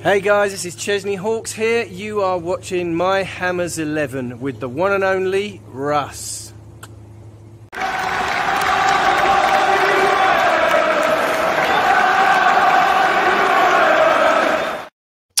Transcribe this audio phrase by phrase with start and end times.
[0.00, 1.84] Hey guys, this is Chesney Hawkes here.
[1.84, 6.47] You are watching My Hammers 11 with the one and only Russ.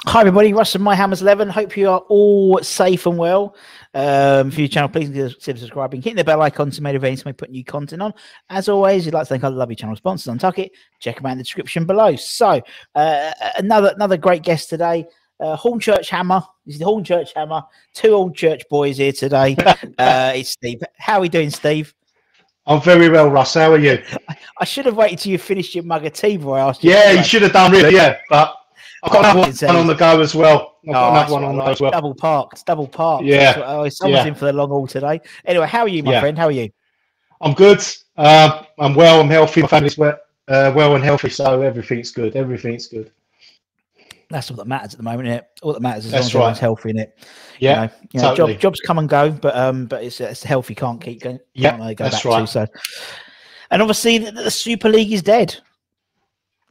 [0.08, 1.50] Hi everybody, Russ and My Hammers 11.
[1.50, 3.54] Hope you are all safe and well.
[3.92, 7.50] Um, for your channel, please consider subscribing, hitting the bell icon to motivate me put
[7.50, 8.14] new content on.
[8.48, 10.72] As always, you'd like to thank our lovely channel sponsors on Tucket.
[10.98, 12.16] Check them out in the description below.
[12.16, 12.62] So,
[12.94, 15.04] uh, another another great guest today,
[15.40, 16.42] uh, Hornchurch Hammer.
[16.64, 17.64] This is the Hornchurch Hammer.
[17.92, 19.56] Two Hornchurch boys here today.
[19.98, 20.80] uh, it's Steve.
[20.96, 21.92] How are we doing, Steve?
[22.64, 23.52] I'm very well, Russ.
[23.52, 24.02] How are you?
[24.58, 26.92] I should have waited till you finished your mug of tea before I asked you.
[26.92, 27.94] Yeah, you should have done really.
[27.94, 28.54] Yeah, but
[29.02, 30.76] I've got another one on the go as well.
[30.86, 31.90] I've got Oh, another one on the go as well.
[31.90, 33.24] Double parked, double parked.
[33.24, 34.28] Yeah, oh, someone's yeah.
[34.28, 35.20] in for the long haul today.
[35.44, 36.20] Anyway, how are you, my Yeah.
[36.20, 36.36] friend?
[36.36, 36.70] How are you?
[37.40, 37.84] I'm good.
[38.16, 39.20] Uh, I'm well.
[39.20, 39.62] I'm healthy.
[39.62, 42.34] My family's well, uh, well and healthy, so everything's good.
[42.34, 43.12] Everything's good.
[44.30, 46.50] That's all that matters at the moment, is All that matters is as That's long
[46.52, 46.60] as everyone's right.
[46.60, 47.18] healthy in it.
[47.60, 48.52] Yeah, you know, you know, totally.
[48.54, 50.74] job, jobs come and go, but um, but it's it's healthy.
[50.74, 51.38] Can't keep going.
[51.54, 52.48] Yeah, go that's back to right.
[52.48, 52.66] so.
[53.70, 55.56] And obviously, the, the Super League is dead,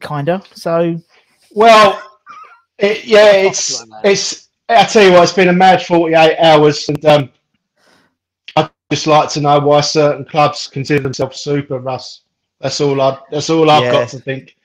[0.02, 0.44] kinda.
[0.54, 1.02] So
[1.52, 2.02] Well,
[2.80, 4.50] it, yeah, it's it's.
[4.70, 7.30] I tell you what, it's been a mad 48 hours, and um,
[8.58, 12.22] I'd just like to know why certain clubs consider themselves super, Russ.
[12.60, 13.18] That's all I.
[13.32, 13.92] That's all I've Yeah.
[13.92, 14.56] got to think.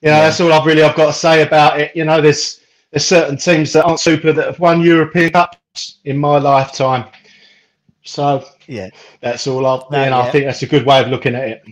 [0.00, 0.20] You know, Yeah.
[0.22, 1.94] that's all I've really I've got to say about it.
[1.94, 6.16] You know, there's there's certain teams that aren't super that have won European Cups in
[6.18, 7.04] my lifetime.
[8.04, 8.88] So yeah,
[9.20, 9.76] that's all I.
[9.90, 10.22] No, you know, yeah.
[10.22, 11.62] I think that's a good way of looking at it.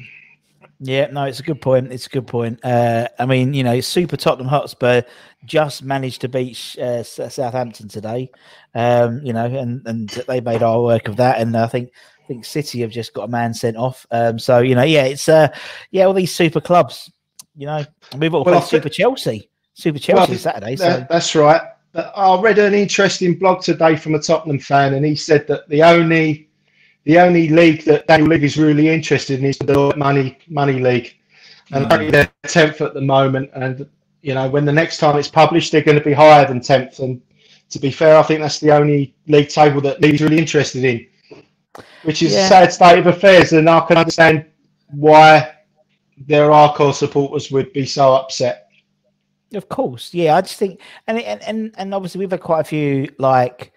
[0.81, 1.93] yeah, no, it's a good point.
[1.93, 2.59] It's a good point.
[2.65, 5.03] Uh, I mean, you know, Super Tottenham Hotspur
[5.45, 8.31] just managed to beat uh, Southampton today.
[8.75, 11.41] Um, you know, and and they made our work of that.
[11.41, 11.91] And I think
[12.25, 14.06] I think City have just got a man sent off.
[14.11, 15.49] Um, so you know, yeah, it's uh,
[15.91, 17.11] yeah, all these super clubs.
[17.56, 17.84] You know,
[18.17, 20.77] we've all Well, played Super Chelsea, Super Well, Chelsea Saturday.
[20.77, 21.62] So That- that's right.
[21.93, 25.69] But I read an interesting blog today from a Tottenham fan, and he said that
[25.69, 26.49] the only
[27.05, 31.12] the only league that Daniel Levy is really interested in is the money money league,
[31.72, 33.51] and apparently they're tenth at the moment.
[33.55, 33.89] And
[34.22, 36.98] you know, when the next time it's published, they're going to be higher than tenth.
[36.98, 37.20] And
[37.70, 41.06] to be fair, I think that's the only league table that Levy's really interested in,
[42.03, 42.47] which is Yeah.
[42.47, 43.53] a sad state of affairs.
[43.53, 44.47] And I can understand
[44.88, 45.53] why
[46.26, 48.69] their Arcor supporters would be so upset.
[49.54, 50.36] Of course, yeah.
[50.36, 53.72] I just think, and and and, and obviously we've had quite a few like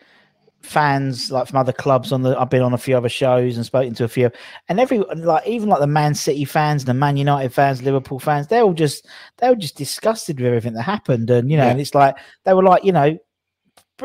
[0.63, 2.39] fans like from other clubs on the.
[2.39, 4.31] I've been on a few other shows and spoken to a few,
[4.69, 8.47] and every like even like the Man City fans, the Man United fans, Liverpool fans,
[8.47, 9.07] they're all just
[9.37, 11.71] they were just disgusted with everything that happened, and you know, Yeah.
[11.71, 12.15] and it's like
[12.45, 13.17] they were like, you know,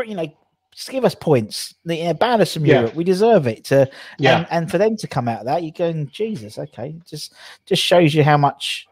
[0.04, 0.26] you know,
[0.74, 2.80] just give us points, you know, ban us from Yeah.
[2.80, 3.64] Europe, we deserve it.
[3.66, 3.88] To
[4.18, 4.38] Yeah.
[4.38, 7.34] and, and for them to come out of that, you're going, Jesus, okay, just
[7.66, 8.86] just shows you how much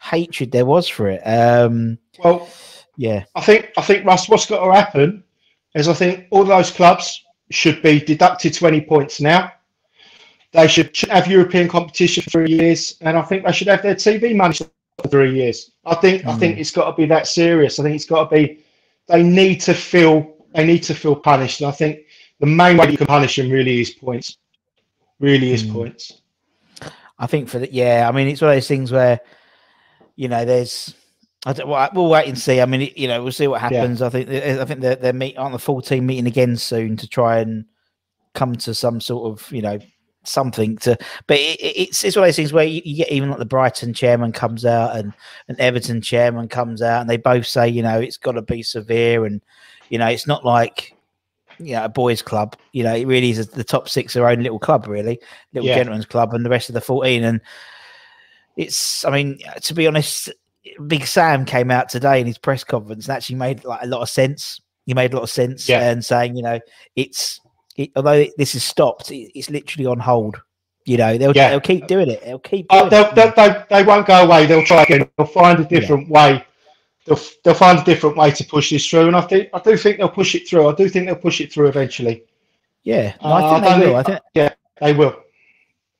[0.00, 1.20] hatred there was for it.
[1.26, 2.48] Um, Well,
[2.96, 3.24] yeah.
[3.34, 5.24] I think I think Russ, what's got to happen
[5.74, 9.52] is I think all those clubs should be deducted twenty points now.
[10.52, 13.94] They should have European competition for three years, and I think they should have their
[13.94, 15.70] TV money for three years.
[15.84, 16.60] I think I think mm.
[16.60, 17.78] it's got to be that serious.
[17.78, 18.60] I think it's got to be.
[19.08, 22.00] They need to feel they need to feel punished, and I think
[22.40, 24.36] the main way you can punish them really is points.
[25.20, 25.72] Really is mm.
[25.72, 26.20] points.
[27.18, 29.20] I think for the yeah, I mean it's one of those things where
[30.16, 30.94] you know there's
[31.44, 32.60] I don't, well, we'll wait and see.
[32.60, 34.00] I mean, you know, we'll see what happens.
[34.00, 36.96] I think eh, I think they're, they're meet on the full team meeting again soon
[36.98, 37.64] to try and
[38.34, 39.78] come to some sort of you know
[40.24, 40.96] something to.
[41.26, 43.44] But it, it's it's one of those things where you, you, get even like the
[43.44, 45.12] Brighton chairman comes out and
[45.48, 48.62] an Everton chairman comes out and they both say you know it's got to be
[48.62, 49.42] severe and
[49.88, 50.94] you know it's not like
[51.58, 52.56] you know, a boys' club.
[52.72, 55.20] You know, it really is the top six their own little club, really,
[55.52, 55.76] little Yeah.
[55.76, 57.24] gentleman's club, and the rest of the fourteen.
[57.24, 57.40] And
[58.56, 60.30] it's, I mean, to be honest,
[60.86, 64.02] Big Sam came out today in his press conference and actually made like a lot
[64.02, 64.60] of sense.
[64.86, 65.90] He made a lot of sense Yeah.
[65.90, 66.58] and saying, you know,
[66.96, 67.40] it's
[67.76, 70.40] it, although this is stopped, it, it's literally on hold.
[70.84, 71.50] You know, they'll Yeah.
[71.50, 72.22] they'll keep doing it.
[72.24, 72.68] They'll keep.
[72.68, 73.14] Doing they'll, it.
[73.14, 74.46] they'll, they, they won't go away.
[74.46, 75.08] They'll try again.
[75.16, 76.44] They'll find a different way.
[77.06, 79.76] They'll, they'll find a different way to push this through, and I think I do
[79.76, 80.68] think they'll push it through.
[80.68, 82.24] I do think they'll push it through eventually.
[82.84, 84.02] yeah, no, Uh, I think don't they will.
[84.02, 85.16] think- I think yeah, they will.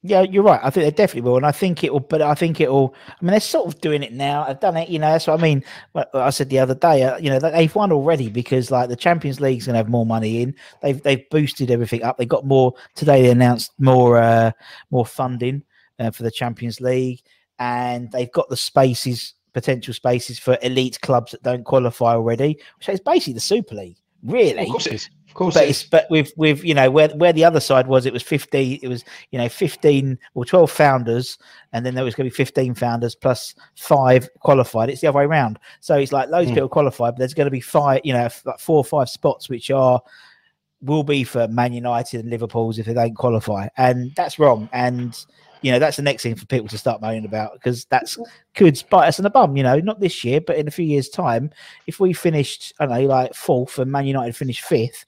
[0.05, 0.59] Yeah, you're right.
[0.63, 2.01] I think they definitely will, and I think it will.
[2.01, 2.93] But I think it will.
[3.09, 4.45] I mean, they're sort of doing it now.
[4.45, 4.89] I've done it.
[4.89, 5.63] You know, that's what I mean.
[5.93, 7.05] What I said the other day.
[7.05, 10.05] Uh, you know, they've won already because like the Champions League's going to have more
[10.05, 10.57] money in.
[10.83, 12.19] They've they've boosted everything up.
[12.19, 13.23] They got more today.
[13.23, 14.51] They announced more uh
[14.91, 15.63] more funding
[16.01, 17.23] uh, for the Champions League,
[17.61, 22.89] and they've got the spaces, potential spaces for elite clubs that don't qualify already, which
[22.89, 23.99] is basically the Super League.
[24.25, 25.11] Really, Of course it is.
[25.33, 27.87] Of course but it it's but with with you know where where the other side
[27.87, 31.39] was it was 50 it was you know 15 or 12 founders
[31.73, 34.91] and then there was going to be 15 founders plus five qualified.
[34.91, 35.59] It's the other way around.
[35.81, 36.57] So it's like loads of Mm.
[36.57, 39.49] people qualified but there's going to be five you know like four or five spots
[39.49, 40.03] which are
[40.83, 43.69] will be for man united and liverpool's if they don't qualify.
[43.77, 44.69] And that's wrong.
[44.73, 45.19] And
[45.63, 48.19] you know that's the next thing for people to start moaning about because that's
[48.55, 50.85] could bite us in the bum you know not this year but in a few
[50.85, 51.51] years time
[51.87, 55.05] if we finished i don't know like fourth and man united finished fifth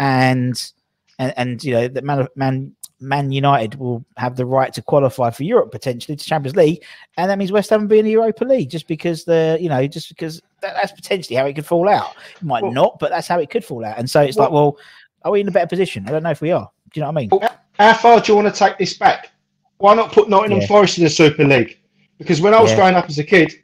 [0.00, 0.72] and
[1.18, 5.30] and, and you know that man, man man united will have the right to qualify
[5.30, 6.82] for europe potentially to champions league
[7.16, 9.68] and that means west ham will be in the europa league just because the you
[9.68, 12.16] know just because that, that's potentially how it could fall out.
[12.34, 14.50] It might Well- not but that's how it could fall out and so it's like
[14.50, 14.76] well
[15.22, 16.06] are we in a better position?
[16.06, 16.70] I don't know if we are.
[16.92, 17.50] Do you know what i mean?
[17.72, 19.30] How far do you want to take this back?
[19.78, 20.66] Why not put Nottingham Yeah.
[20.66, 21.78] Forest in the Super League?
[22.18, 22.76] Because when I was Yeah.
[22.76, 23.62] growing up as a kid,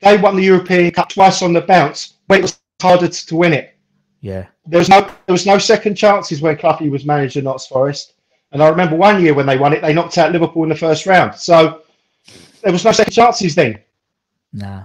[0.00, 3.36] they won the European Cup twice on the bounce, but it was harder to, to
[3.36, 3.74] win it.
[4.20, 7.66] yeah There was no there was no second chances when Cloughie was manager at Notts
[7.66, 8.14] Forest.
[8.52, 10.76] And I remember one year when they won it, they knocked out Liverpool in the
[10.76, 11.34] first round.
[11.34, 11.82] So
[12.62, 13.80] there was no second chances then.
[14.52, 14.84] nah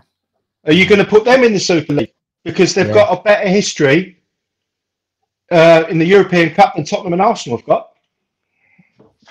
[0.66, 2.14] Are you going to put them in the Super League
[2.44, 2.94] because they've Yeah.
[2.94, 4.18] got a better history
[5.52, 7.90] uh, in the European Cup than Tottenham and Arsenal have got?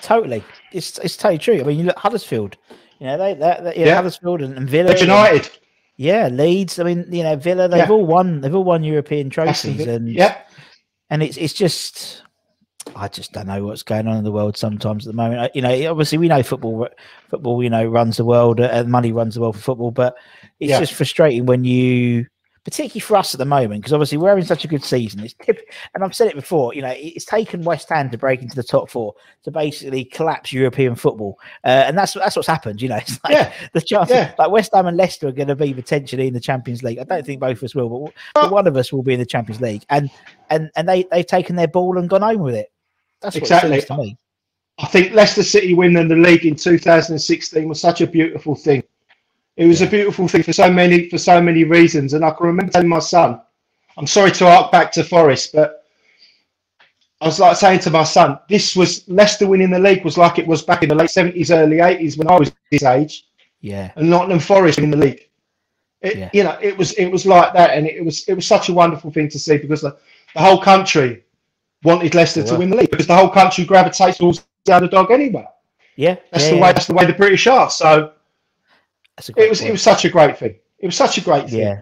[0.01, 1.59] Totally, it's it's totally true.
[1.59, 2.57] I mean, you look Huddersfield.
[2.99, 3.95] You know, they, they, they yeah, Yeah.
[3.95, 4.87] Huddersfield and, and Villa.
[4.89, 5.49] They're and- United.
[5.97, 6.79] yeah, Leeds.
[6.79, 7.67] I mean, you know, Villa.
[7.67, 7.89] They've Yeah.
[7.91, 8.41] all won.
[8.41, 10.37] They've all won European trophies, and yeah,
[11.09, 12.23] and it's it's just.
[12.95, 15.53] I just don't know what's going on in the world sometimes at the moment.
[15.53, 16.87] You know, obviously we know football.
[17.29, 19.91] Football, you know, runs the world, uh, and money runs the world for football.
[19.91, 20.15] But
[20.61, 20.79] it's Yeah.
[20.79, 22.27] just frustrating when you,
[22.67, 25.21] particularly for us at the moment, because obviously we're having such a good season.
[25.21, 25.61] It's tip,
[25.95, 26.73] and I've said it before.
[26.73, 30.51] You know, it's taken West Ham to break into the top four to basically collapse
[30.51, 32.81] European football, uh, and that's that's what's happened.
[32.81, 33.53] You know, it's like Yeah.
[33.71, 34.33] the chance, Yeah.
[34.37, 36.99] like West Ham and Leicester are going to be potentially in the Champions League.
[36.99, 39.19] I don't think both of us will, but, but one of us will be in
[39.19, 40.11] the Champions League, and
[40.49, 42.69] and and they they've taken their ball and gone home with it.
[43.21, 43.81] That's what Exactly.
[43.81, 44.17] to me.
[44.79, 48.83] I think Leicester City winning the league in 2016 was such a beautiful thing.
[49.57, 52.47] It was a beautiful thing for so many for so many reasons, and I can
[52.47, 53.41] remember telling my son,
[53.97, 55.83] "I'm sorry to hark back to Forest, but
[57.19, 60.37] I was like saying to my son, this was Leicester winning the league was like
[60.37, 63.25] it was back in the late 70s, early 80s when I was his age,
[63.61, 65.27] Yeah, and Nottingham Forest in the league.
[66.01, 66.29] It, Yeah.
[66.33, 68.73] You know, it was it was like that, and it was it was such a
[68.73, 69.97] wonderful thing to see because the,
[70.35, 71.23] the whole country
[71.83, 75.47] wanted Leicester to win the league because the whole country gravitates towards the underdog anyway.
[75.95, 76.63] yeah, That's yeah, the yeah.
[76.63, 76.73] way.
[76.73, 77.69] That's the way the British are.
[77.71, 78.16] So That's a great
[79.37, 79.61] it was.
[79.61, 80.55] It was such a great thing.
[80.79, 81.59] It was such a great thing.
[81.59, 81.81] Yeah.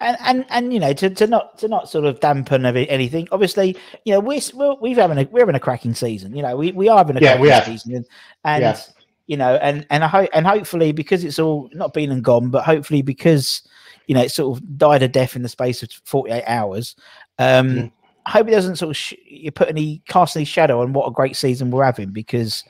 [0.00, 3.26] And, and and you know to, to not to not sort of dampen of anything.
[3.32, 6.36] Obviously, you know we're we're we've having a we're having a cracking season.
[6.36, 7.64] You know we, we are having a Yeah, cracking we have.
[7.64, 8.06] season, and,
[8.44, 8.80] and Yeah.
[9.26, 12.48] you know and and I hope and hopefully because it's all not been and gone,
[12.50, 13.62] but hopefully because
[14.06, 16.94] you know it sort of died a death in the space of forty eight hours.
[17.40, 17.92] Um, Mhm.
[18.26, 21.08] I hope it doesn't sort of sh- you put any cast any shadow on what
[21.08, 22.62] a great season we're having because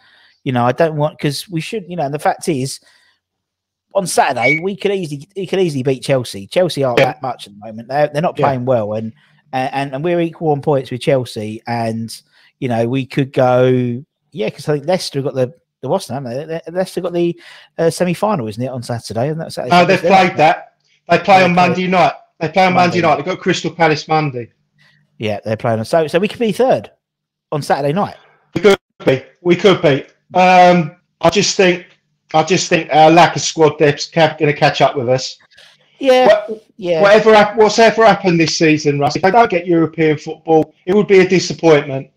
[0.44, 2.80] you know I don't want because we should you know and the fact is
[3.94, 6.46] on Saturday we could easily we could easily beat Chelsea.
[6.46, 7.06] Chelsea aren't Yeah.
[7.06, 7.88] that much at the moment.
[7.88, 8.46] They're they're not Yeah.
[8.46, 9.12] playing well, and
[9.52, 11.62] and and we're equal on points with Chelsea.
[11.66, 12.14] And
[12.60, 14.02] you know we could go
[14.32, 16.24] yeah because I think Leicester got the the what's name?
[16.70, 17.40] Leicester got the
[17.78, 19.28] uh, semi final, isn't it, on Saturday?
[19.28, 20.74] And that's Oh, they've played that.
[21.08, 22.12] They play on Monday night.
[22.40, 23.08] They play on Monday, Monday.
[23.08, 23.16] night.
[23.16, 24.50] They've got Crystal Palace Monday.
[25.18, 25.78] Yeah, they're playing.
[25.78, 26.90] on- So so we could be third
[27.52, 28.16] on Saturday night.
[28.54, 28.76] We could
[29.06, 29.22] be.
[29.40, 30.04] We could be.
[30.34, 31.86] Um, I just think.
[32.34, 35.38] I just think our lack of squad depth's going to catch up with us.
[35.98, 39.66] Yeah, What- yeah, Whatever, hap- what's ever happened this season, Russ, if they don't get
[39.66, 42.08] European football, it would be a disappointment.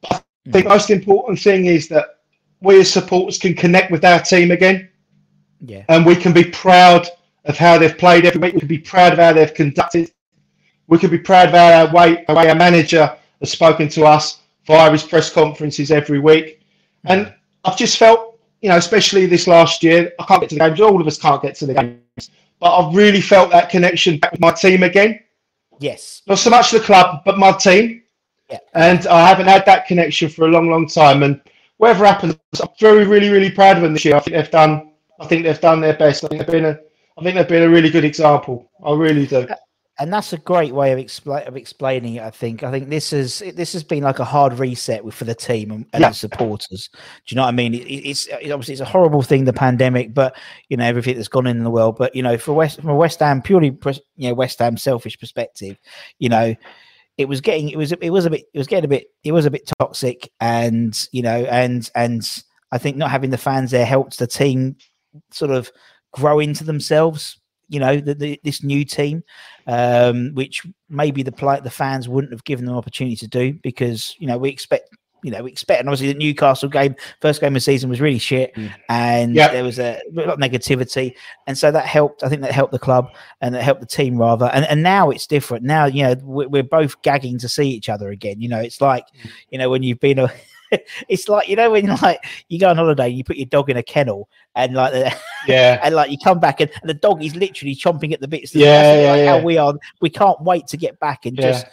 [0.00, 0.50] But I hmm.
[0.52, 2.18] think the most important thing is that
[2.60, 4.88] we as supporters can connect with our team again
[5.64, 7.08] yeah, and we can be proud
[7.44, 8.54] of how they've played every week.
[8.54, 10.10] We can be proud of how they've conducted.
[10.88, 14.04] We can be proud of how our way, the way our manager has spoken to
[14.04, 16.62] us via his press conferences every week.
[17.04, 17.32] And
[17.64, 18.31] I've just felt,
[18.62, 20.80] you know, especially this last year, I can't get to the games.
[20.80, 24.32] All of us can't get to the games, but I've really felt that connection back
[24.32, 25.20] with my team again.
[25.80, 28.02] yes, Not so much the club, but my team.
[28.48, 28.58] Yeah.
[28.74, 31.24] And I haven't had that connection for a long, long time.
[31.24, 31.40] And
[31.78, 34.14] whatever happens, I'm very, really, really proud of them this year.
[34.14, 34.92] I think they've done.
[35.20, 36.24] I think they've done their best.
[36.24, 36.78] I think they've been a.
[37.18, 38.70] I think they've been a really good example.
[38.84, 39.40] I really do.
[39.40, 39.56] Uh,
[40.02, 42.22] and that's a great way of, expla- of explaining it.
[42.22, 42.62] I think.
[42.62, 45.86] I think this is this has been like a hard reset for the team and,
[45.92, 46.08] and Yeah.
[46.08, 46.90] the supporters.
[46.92, 47.74] Do you know what I mean?
[47.74, 50.36] It, it's, it's obviously it's a horrible thing, the pandemic, but
[50.68, 51.96] you know everything that's gone in, the world.
[51.96, 53.76] But you know, for West from a West Ham purely,
[54.16, 55.78] you know, West Ham selfish perspective,
[56.18, 56.54] you know,
[57.16, 59.32] it was getting it was it was a bit it was getting a bit it
[59.32, 62.28] was a bit toxic, and you know, and and
[62.72, 64.76] I think not having the fans there helped the team
[65.30, 65.70] sort of
[66.12, 67.38] grow into themselves.
[67.72, 69.24] You know, the, the, this new team,
[69.66, 74.14] um, which maybe the play, the fans wouldn't have given them opportunity to do because
[74.18, 74.90] you know we expect.
[75.24, 78.00] You know, we expect, and obviously the Newcastle game, first game of the season was
[78.00, 78.52] really shit,
[78.88, 79.52] and Yeah.
[79.52, 81.14] there was a, a lot of negativity,
[81.46, 82.24] and so that helped.
[82.24, 83.06] I think that helped the club
[83.40, 84.46] and that helped the team rather.
[84.52, 85.62] And and now it's different.
[85.64, 88.40] Now you know we're, we're both gagging to see each other again.
[88.40, 89.04] You know, it's like
[89.50, 90.28] you know when you've been a.
[91.08, 93.76] it's like you know when like you go on holiday, you put your dog in
[93.76, 95.14] a kennel, and like the,
[95.48, 95.80] Yeah.
[95.82, 98.54] and like you come back and, and the dog is literally chomping at the bits.
[98.54, 99.28] Yeah, yeah, like yeah.
[99.30, 99.74] How we are.
[100.00, 101.50] We can't wait to get back and Yeah.
[101.50, 101.66] just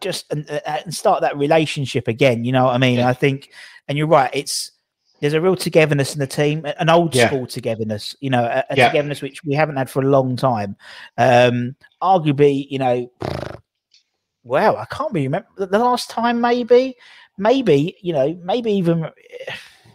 [0.00, 2.44] just and, uh, and start that relationship again.
[2.44, 3.00] You know what I mean?
[3.00, 3.50] I think,
[3.88, 4.30] and you're right.
[4.32, 4.72] It's
[5.20, 7.26] there's a real togetherness in the team, an old Yeah.
[7.26, 8.14] school togetherness.
[8.20, 8.86] You know, a, a Yeah.
[8.88, 10.76] togetherness which we haven't had for a long time.
[11.16, 13.10] Um, arguably, you know,
[14.44, 16.40] well, I can't remember the last time.
[16.40, 16.96] Maybe,
[17.38, 19.08] maybe you know, maybe even.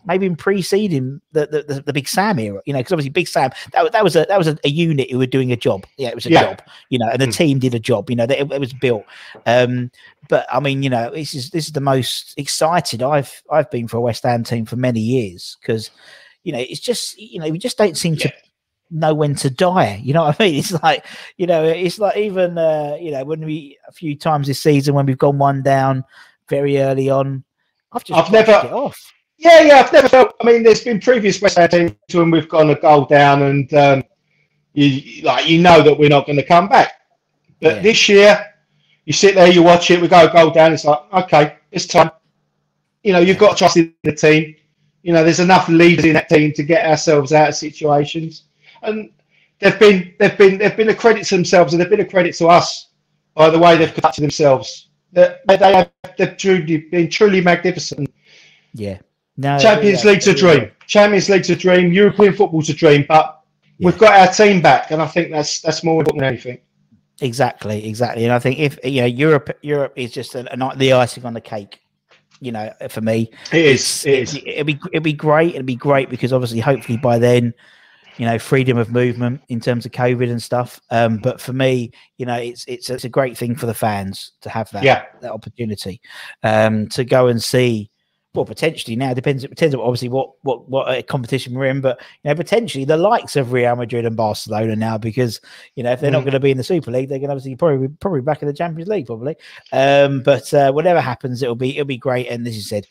[0.05, 3.51] Maybe in preceding the, the, the, Big Sam era, you know, because obviously Big Sam
[3.71, 5.85] that, that was a that was a, a unit who were doing a job.
[5.97, 6.41] Yeah, it was a Yeah.
[6.41, 7.37] job, you know, and the Mm.
[7.37, 8.09] team did a job.
[8.09, 9.05] You know, that it, it was built.
[9.45, 9.91] Um,
[10.27, 13.87] but I mean, you know, this is this is the most excited I've I've been
[13.87, 15.89] for a West Ham team for many years because,
[16.43, 18.33] you know, it's just you know we just don't seem to
[18.91, 20.01] know when to die.
[20.03, 20.55] You know what I mean?
[20.55, 21.05] It's like
[21.37, 24.95] you know, it's like even uh, you know when we a few times this season
[24.95, 26.03] when we've gone one down
[26.53, 27.43] very early on,
[27.91, 28.99] I've just I've never- it off.
[29.37, 30.35] Yeah, yeah, I've never felt.
[30.41, 33.73] I mean, there's been previous West Ham teams when we've gone a goal down, and
[33.73, 34.03] um,
[34.73, 36.91] you like you know that we're not going to come back.
[37.59, 37.81] But Yeah.
[37.81, 38.45] this year,
[39.05, 40.71] you sit there, you watch it, we go a goal down.
[40.73, 42.11] It's like, okay, it's time.
[43.03, 44.55] You know, you've got to trust in the team.
[45.01, 48.43] You know, there's enough leaders in that team to get ourselves out of situations,
[48.83, 49.09] and
[49.59, 52.35] they've been they've been they've been a credit to themselves, and they've been a credit
[52.35, 52.89] to us
[53.33, 54.89] by the way they've conducted themselves.
[55.13, 58.13] They, they have they've truly been truly magnificent.
[58.73, 58.99] Yeah.
[59.37, 60.71] No, Champions yeah, League's a dream.
[60.87, 61.91] Champions League's a dream.
[61.91, 63.05] European football's a dream.
[63.07, 63.41] But
[63.79, 66.59] we've got our team back, and I think that's that's more important than anything.
[67.21, 68.25] Exactly, exactly.
[68.25, 71.33] And I think if you know Europe, Europe is just an, an, the icing on
[71.33, 71.79] the cake.
[72.39, 74.35] You know, for me, It is, it is.
[74.35, 75.55] It'd be it'd be great.
[75.55, 77.53] It'd be great because obviously, hopefully by then,
[78.17, 80.79] you know, freedom of movement in terms of COVID and stuff.
[80.89, 84.33] Um, but for me, you know, it's it's it's a great thing for the fans
[84.41, 85.03] to have that Yeah.
[85.21, 86.01] that opportunity,
[86.43, 87.89] um, to go and see.
[88.35, 89.43] Well, potentially now depends.
[89.43, 92.83] It depends on obviously what what what uh, competition we're in, but you know potentially
[92.83, 95.39] the likes of Real Madrid and Barcelona now because
[95.75, 96.25] you know if they're not Mm.
[96.25, 98.47] going to be in the Super League, they're going to obviously probably probably back in
[98.47, 99.35] the Champions League probably.
[99.71, 102.27] Um, but uh, whatever happens, it'll be it'll be great.
[102.27, 102.87] And as you said,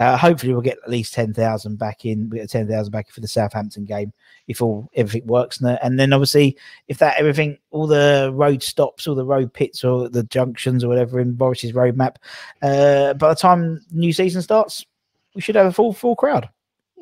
[0.00, 2.30] uh, hopefully we'll get at least ten thousand back in.
[2.30, 4.12] We get ten thousand back for the Southampton game
[4.48, 5.60] if all everything works.
[5.60, 6.56] And, and then obviously
[6.88, 10.88] if that everything, all the road stops, all the road pits, or the junctions or
[10.88, 12.16] whatever in Boris's roadmap,
[12.62, 14.86] uh, by the time new season starts,
[15.34, 16.48] we should have a full full crowd.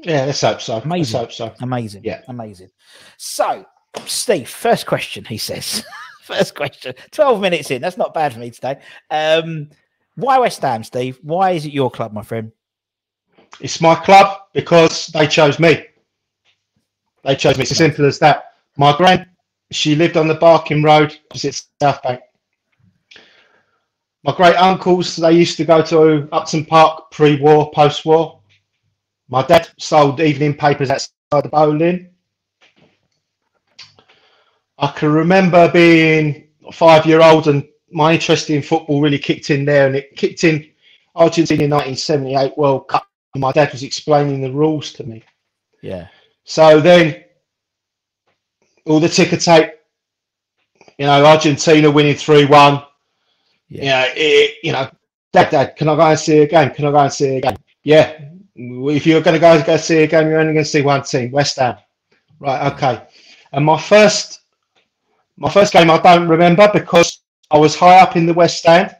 [0.02, 0.78] Yeah, let's hope so.
[0.78, 1.20] Amazing.
[1.20, 1.54] Let's hope so.
[1.62, 2.02] Amazing.
[2.04, 2.22] Yeah.
[2.26, 2.70] Amazing.
[3.16, 3.64] So,
[4.06, 5.84] Steve, first question, he says.
[6.22, 6.94] first question.
[7.10, 7.80] 12 minutes in.
[7.80, 8.80] That's not bad for me today.
[9.10, 9.70] Um,
[10.14, 11.18] why West Ham, Steve?
[11.22, 12.52] Why is it your club, my friend?
[13.60, 15.84] It's my club because they chose me.
[17.24, 17.62] They chose me.
[17.62, 18.52] It's as simple as that.
[18.76, 19.26] My grand,
[19.70, 22.20] she lived on the Barking Road opposite South Bank.
[24.24, 28.40] My great uncles, they used to go to Upton Park pre-war, post-war.
[29.28, 32.10] My dad sold evening papers outside the Boleyn.
[34.78, 39.86] I can remember being a five-year-old and my interest in football really kicked in there,
[39.86, 40.70] and it kicked in
[41.14, 43.07] Argentina 1978 World Cup.
[43.34, 45.22] And my dad was explaining the rules to me.
[45.82, 46.08] Yeah.
[46.44, 47.24] So then
[48.86, 49.70] all the ticker tape
[50.98, 52.82] You know, Argentina winning three one.
[53.68, 53.82] Yeah.
[53.82, 54.90] You know, it, you know,
[55.32, 56.70] Dad, Dad, can I go and see a game?
[56.70, 57.56] Can I go and see a game?
[57.84, 58.18] Yeah.
[58.56, 61.04] If you're going to go go see a game, you're only going to see one
[61.04, 61.76] team, West Ham.
[62.40, 62.72] Right.
[62.72, 63.02] Okay.
[63.52, 64.40] And my first,
[65.36, 67.20] my first game, I don't remember because
[67.50, 68.96] I was high up in the West Stand,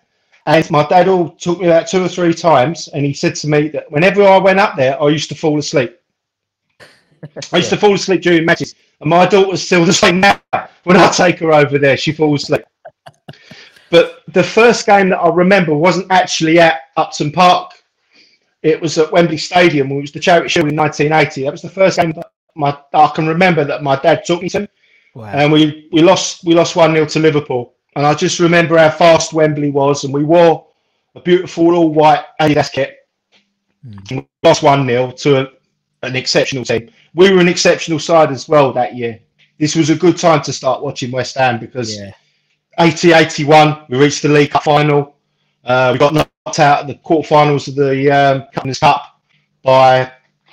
[0.49, 3.49] and my dad all took me about two or three times, and he said to
[3.49, 5.99] me that whenever I went up there, I used to fall asleep.
[7.53, 10.41] I used to fall asleep during matches, and my daughter's still the same now.
[10.85, 12.63] When I take her over there, she falls asleep.
[13.91, 17.73] But the first game that I remember wasn't actually at Upton Park.
[18.63, 19.93] It was at Wembley Stadium.
[19.93, 21.43] It was the Charity Shield in 1980.
[21.45, 24.49] That was the first game that my I can remember that my dad took me
[24.51, 24.67] to,
[25.15, 25.27] Wow.
[25.27, 27.75] and we we lost we lost one 0 to Liverpool.
[27.99, 30.69] And I just remember how fast Wembley was, and we wore
[31.17, 32.97] a beautiful all white Adidas kit.
[33.83, 35.49] And we lost one 0 to a,
[36.05, 36.93] an exceptional team.
[37.15, 39.19] We were an exceptional side as well that year.
[39.59, 42.13] This was a good time to start watching West Ham because yeah.
[42.79, 45.17] 80 81, we reached the League Cup final.
[45.65, 49.21] Uh, we got knocked out at the quarterfinals of the um, Cup Cup
[49.65, 50.13] by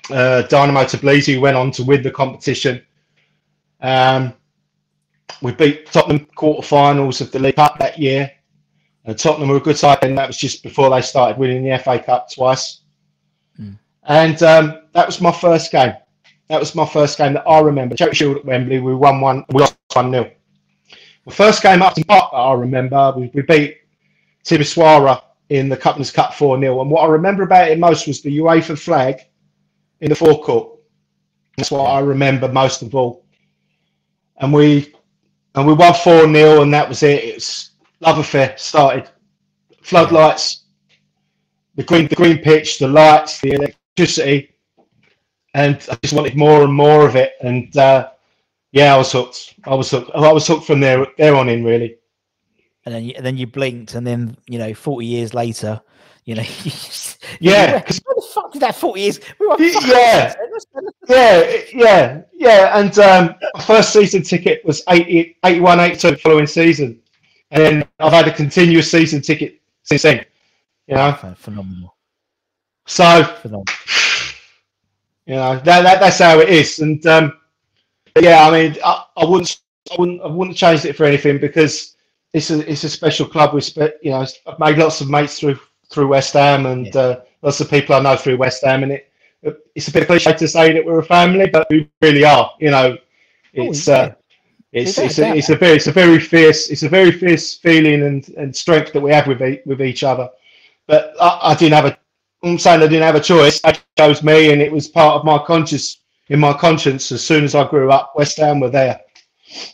[0.09, 2.83] uh, Dynamo Tbilisi, who went on to win the competition.
[3.81, 4.33] Um,
[5.41, 8.31] we beat Tottenham quarterfinals of the League Cup that year.
[9.05, 11.77] And Tottenham were a good side, and that was just before they started winning the
[11.79, 12.81] FA Cup twice.
[14.07, 15.93] And um, that was my first game.
[16.47, 17.95] That was my first game that I remember.
[17.95, 20.31] Charity Shield at Wembley, we won one, we lost one 0
[21.25, 23.77] the first game Upton Park that I remember, we, we beat
[24.43, 26.81] Timisoara in the Cupman's Cup 4 0.
[26.81, 29.21] And what I remember about it most was the UEFA flag
[30.01, 30.79] in the forecourt.
[31.57, 33.25] That's what I remember most of all.
[34.37, 34.93] And we
[35.55, 37.23] and we won 4 0, and that was it.
[37.23, 37.71] It's
[38.01, 39.09] love affair started.
[39.81, 40.65] Floodlights,
[41.75, 44.55] the green, the green pitch, the lights, the electricity.
[45.53, 47.33] And I just wanted more and more of it.
[47.41, 48.09] And uh,
[48.71, 49.55] yeah, I was hooked.
[49.63, 50.11] I was hooked.
[50.13, 51.97] I was hooked from there there on in, really.
[52.85, 55.81] And then you, and then you blinked, and then you know, forty years later,
[56.25, 59.19] you know, you just, Yeah, Where, 'cause- where the fuck did that forty years?
[59.39, 60.33] We were yeah.
[61.07, 62.79] Yeah, yeah, yeah.
[62.79, 66.99] And um, my first season ticket was 80, 81, 82 the following season.
[67.51, 70.25] And then I've had a continuous season ticket since then.
[70.87, 71.95] You know, Ph- phenomenal,
[72.85, 73.65] so phenomenal.
[75.25, 76.79] you know that, that that's how it is.
[76.79, 77.33] And um,
[78.19, 79.57] yeah, I mean, I, I wouldn't,
[79.91, 81.95] I wouldn't, I wouldn't change it for anything because
[82.33, 83.53] it's a it's a special club.
[83.53, 85.59] We spe- you know, I've made lots of mates through
[85.89, 87.01] through West Ham and Yeah.
[87.01, 89.11] uh, lots of people I know through West Ham, and it
[89.75, 92.51] it's a bit cliche to say that we're a family, but we really are.
[92.59, 92.97] You know,
[93.53, 93.97] it's oh, yeah.
[93.99, 94.13] uh,
[94.73, 98.03] it's it's a, it's a very it's a very fierce it's a very fierce feeling
[98.03, 100.29] and, and strength that we have with with each other.
[100.87, 101.97] But I, I didn't have a
[102.43, 103.59] I'm saying I didn't have a choice.
[103.63, 107.11] I chose me, and it was part of my conscious in my conscience.
[107.11, 108.99] As soon as I grew up, West Ham were there.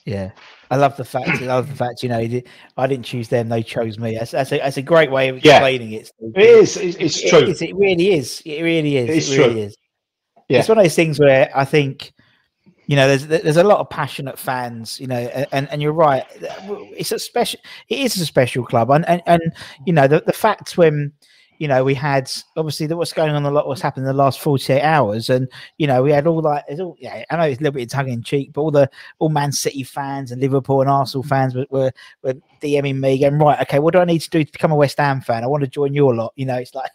[0.05, 0.31] Yeah.
[0.71, 1.27] I love the fact.
[1.29, 2.01] I love the fact.
[2.01, 2.41] You know,
[2.77, 4.15] I didn't choose them; they chose me.
[4.17, 5.57] That's, that's a that's a great way of Yeah.
[5.57, 6.07] explaining it.
[6.07, 6.31] Steve.
[6.35, 6.77] It is.
[6.77, 7.39] It's, it's true.
[7.39, 8.41] is, It really is.
[8.45, 9.09] It really is.
[9.09, 9.61] It is It really true.
[9.63, 9.77] is.
[10.49, 10.59] Yeah.
[10.59, 12.13] It's one of those things where I think,
[12.87, 15.17] you know, there's there's a lot of passionate fans, you know,
[15.51, 16.25] and and you're right.
[16.97, 17.59] It's a special.
[17.89, 19.41] It is a special club, and and, and
[19.85, 21.11] you know the the fact when.
[21.61, 24.17] You know, we had obviously the, what's going on a lot, what's happened in the
[24.17, 25.47] last 48 hours, and
[25.77, 26.65] you know, we had all that.
[26.67, 28.89] It's all, yeah, I know it's a little bit tongue in cheek, but all the
[29.19, 31.91] all Man City fans and Liverpool and Arsenal fans were, were
[32.23, 34.75] were DMing me, going right, okay, what do I need to do to become a
[34.75, 35.43] West Ham fan?
[35.43, 36.33] I want to join your lot.
[36.35, 36.89] You know, it's like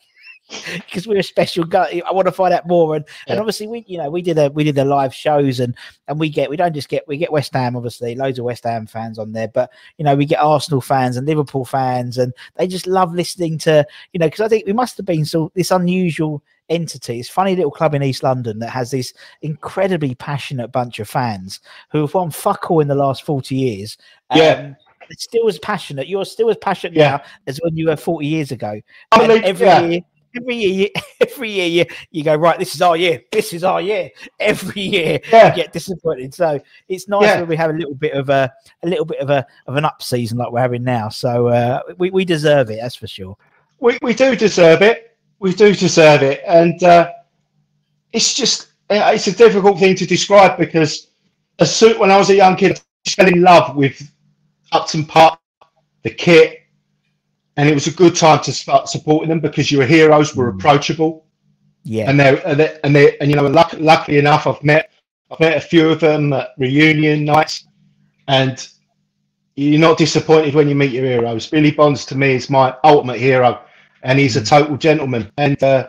[0.74, 2.00] because we're a special guy.
[2.06, 2.94] I want to find out more.
[2.96, 5.74] And, and obviously we, you know, we did a we did the live shows and
[6.06, 8.64] and we get we don't just get we get West Ham obviously loads of West
[8.64, 12.32] Ham fans on there, but you know we get Arsenal fans and Liverpool fans and
[12.56, 15.50] they just love listening to you know because I think we must have been so
[15.54, 20.68] this unusual entity, this funny little club in East London that has this incredibly passionate
[20.68, 23.98] bunch of fans who have won fuck all in the last forty years.
[24.34, 24.74] Yeah.
[25.08, 26.08] It's still as passionate.
[26.08, 27.10] You're still as passionate Yeah.
[27.10, 28.80] now as when you were 40 years ago.
[29.12, 29.80] I believe- every yeah.
[29.82, 30.00] year,
[30.34, 32.58] every year, you, every year you, you go right.
[32.58, 33.22] This is our year.
[33.30, 34.10] This is our year.
[34.40, 35.50] Every year Yeah.
[35.50, 36.34] you get disappointed.
[36.34, 37.40] So it's nice Yeah.
[37.40, 39.84] when we have a little bit of a a little bit of a of an
[39.84, 41.08] up season like we're having now.
[41.08, 42.78] So uh, we we deserve it.
[42.80, 43.36] That's for sure.
[43.80, 45.16] we, we do deserve it.
[45.38, 47.10] We do deserve it, and uh,
[48.12, 51.08] it's just uh, it's a difficult thing to describe because
[51.58, 54.00] as soon when I was a young kid, I fell in love with
[54.72, 55.38] Upton Park,
[56.02, 56.60] the kit,
[57.56, 61.24] and it was a good time to start supporting them because your heroes were approachable.
[61.84, 62.10] Yeah.
[62.10, 64.90] and they're and they and, they, and you know luck, luckily enough I've met
[65.30, 67.66] I've met a few of them at reunion nights.
[68.28, 68.66] And
[69.54, 71.46] you're not disappointed when you meet your heroes.
[71.46, 73.62] Billy Bonds to me is my ultimate hero.
[74.02, 75.30] And he's a total gentleman.
[75.38, 75.88] And uh,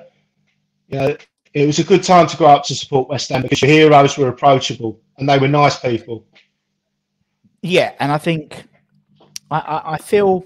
[0.88, 1.18] you know
[1.54, 4.18] it was a good time to go up to support West Ham because your heroes
[4.18, 6.26] were approachable and they were nice people.
[7.64, 8.66] Yeah, and I think
[9.50, 10.46] I, I, I feel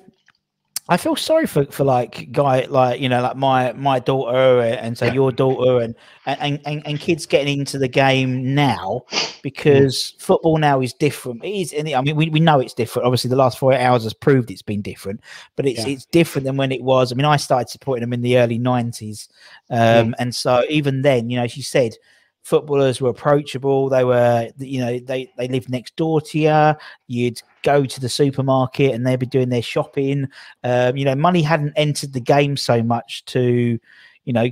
[0.89, 4.97] I feel sorry for, for like guy like you know like my my daughter and
[4.97, 5.13] so Yeah.
[5.13, 9.03] your daughter and, and and and kids getting into the game now
[9.41, 11.43] because football now is different.
[11.43, 13.05] It is, I mean we, we know it's different.
[13.05, 15.21] Obviously, the last four hours has proved it's been different,
[15.55, 15.93] but it's Yeah.
[15.93, 17.11] it's different than when it was.
[17.11, 19.29] I mean, I started supporting them in the early nineties,
[19.69, 21.93] um, and so even then, you know, she said
[22.43, 23.89] footballers were approachable.
[23.89, 26.75] They were, you know, they they lived next door to you.
[27.07, 30.27] You'd go to the supermarket and they'd be doing their shopping.
[30.63, 33.79] Um, you know, money hadn't entered the game so much to,
[34.25, 34.47] you know,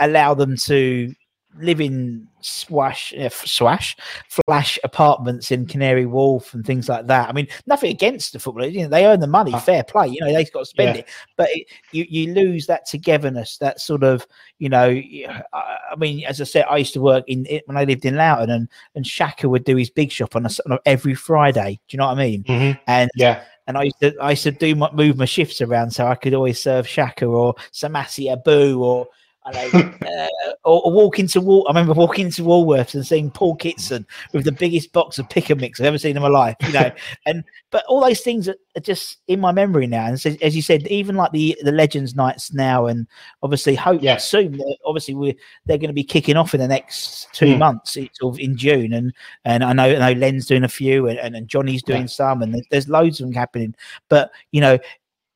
[0.00, 1.14] allow them to
[1.58, 3.96] live in swash, uh, swash,
[4.28, 7.28] flash apartments in Canary Wharf and things like that.
[7.28, 8.74] I mean, nothing against the footballers.
[8.74, 9.58] You know, they earn the money, Ah.
[9.60, 10.08] fair play.
[10.08, 11.00] You know, they've got to spend Yeah.
[11.02, 14.26] it, but it, you you lose that togetherness, that sort of,
[14.58, 14.88] you know.
[14.88, 18.16] I mean, as I said, I used to work in it when I lived in
[18.16, 21.14] Loughton, and and Shaka would do his big shop on a, s- on a- every
[21.14, 21.80] Friday.
[21.88, 22.44] Do you know what I mean?
[22.44, 22.78] Mhm.
[22.86, 23.42] And Yeah.
[23.66, 26.14] and I used to I used to do my, move my shifts around so I
[26.16, 29.06] could always serve Shaka or Samassi Abou or
[29.46, 30.28] I know, uh,
[30.64, 31.66] or, or walk into Wal.
[31.68, 35.50] I remember walking into Woolworths and seeing Paul Kitson with the biggest box of pick
[35.50, 36.56] and mix I've ever seen in my life.
[36.60, 36.90] You know,
[37.26, 40.06] and but all those things are, are just in my memory now.
[40.06, 43.06] And so, as you said, even like the the Legends nights now, and
[43.42, 44.16] obviously hope Yeah.
[44.16, 44.58] soon.
[44.86, 47.58] Obviously, we they're going to be kicking off in the next two Mm.
[47.58, 49.12] months, it's sort of in June, and
[49.44, 52.06] and I know I know Len's doing a few, and, and, and Johnny's doing Yeah.
[52.06, 53.74] some, and there's, there's loads of them happening.
[54.08, 54.78] But you know,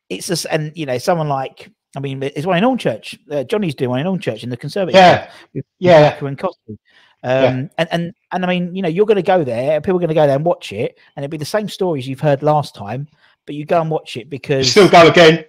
[0.08, 3.18] it's just and you know someone like I mean, it's one in Hornchurch.
[3.30, 4.98] Uh, Johnny's doing one in Hornchurch in the Conservative.
[4.98, 5.30] Yeah.
[5.54, 6.22] With Yeah.
[6.24, 6.78] And Cosby.
[7.24, 9.80] Um, and, and and I mean, you know, you're going to go there.
[9.80, 12.06] People are going to go there and watch it, and it'll be the same stories
[12.06, 13.08] you've heard last time.
[13.44, 15.44] But you go and watch it because you still go again.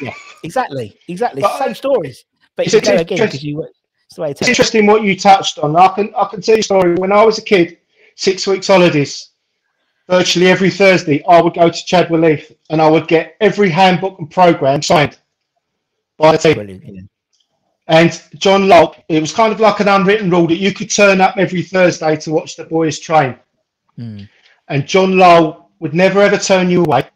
[0.00, 2.24] yeah, exactly, exactly, But, same stories.
[2.56, 3.62] But it's you go again because you.
[3.62, 5.76] It's the way it It's interesting what you touched on.
[5.76, 6.94] I can I can tell you a story.
[6.96, 7.78] When I was a kid,
[8.16, 9.30] six weeks holidays,
[10.08, 14.18] virtually every Thursday, I would go to Chadwell Heath and I would get every handbook
[14.18, 15.18] and program signed
[16.18, 16.80] by the team.
[16.84, 17.00] Yeah.
[17.88, 21.20] And John Locke, it was kind of like an unwritten rule that you could turn
[21.20, 23.36] up every Thursday to watch the boys train.
[23.98, 24.28] Mm.
[24.68, 27.06] And John Lyall would never ever turn you away.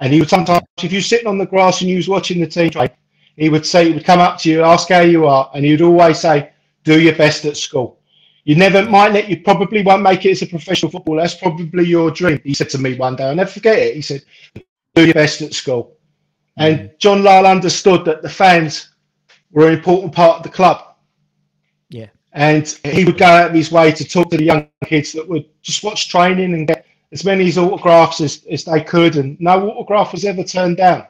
[0.00, 2.46] And he would sometimes, if you're sitting on the grass and you was watching the
[2.46, 2.90] team train,
[3.36, 5.72] he would say, he would come up to you, ask how you are, and he
[5.72, 6.52] would always say,
[6.84, 7.98] do your best at school.
[8.44, 11.22] You never might let you probably won't make it as a professional footballer.
[11.22, 12.40] That's probably your dream.
[12.44, 13.94] He said to me one day, I'll never forget it.
[13.94, 14.22] He said,
[14.94, 15.96] do your best at school.
[16.60, 18.90] And John Lyall understood that the fans
[19.50, 20.94] were an important part of the club.
[21.88, 22.08] Yeah.
[22.32, 25.26] And he would go out of his way to talk to the young kids that
[25.26, 29.16] would just watch training and get as many autographs as, as they could.
[29.16, 31.06] And no autograph was ever turned down.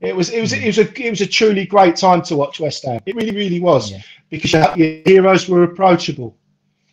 [0.00, 2.60] It was it was it was a it was a truly great time to watch
[2.60, 3.00] West Ham.
[3.06, 4.02] It really really was Yeah.
[4.28, 6.36] because your heroes were approachable,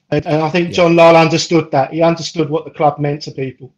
[0.10, 1.92] and, and I think John Lyall understood that.
[1.92, 3.74] He understood what the club meant to people.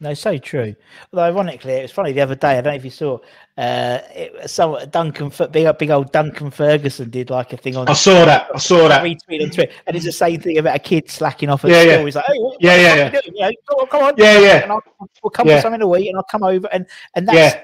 [0.00, 0.74] No, so true.
[1.12, 2.58] Although ironically, it was funny the other day.
[2.58, 3.18] I don't know if you saw.
[3.56, 7.88] Uh, it, some Duncan, big big old Duncan Ferguson did like a thing on.
[7.88, 8.48] I saw that.
[8.52, 9.04] I saw that.
[9.04, 11.82] retweet on Twitter, and it's the same thing about a kid slacking off at Yeah,
[11.82, 11.92] school.
[11.92, 12.04] yeah.
[12.04, 13.20] He's like, "Hey, what, Yeah, yeah, yeah.
[13.24, 14.62] you know, come on, come on, Yeah, yeah.
[14.64, 14.82] And I'll,
[15.22, 15.56] we'll come Yeah.
[15.58, 17.60] for something to eat, and I'll come over, and and that's Yeah.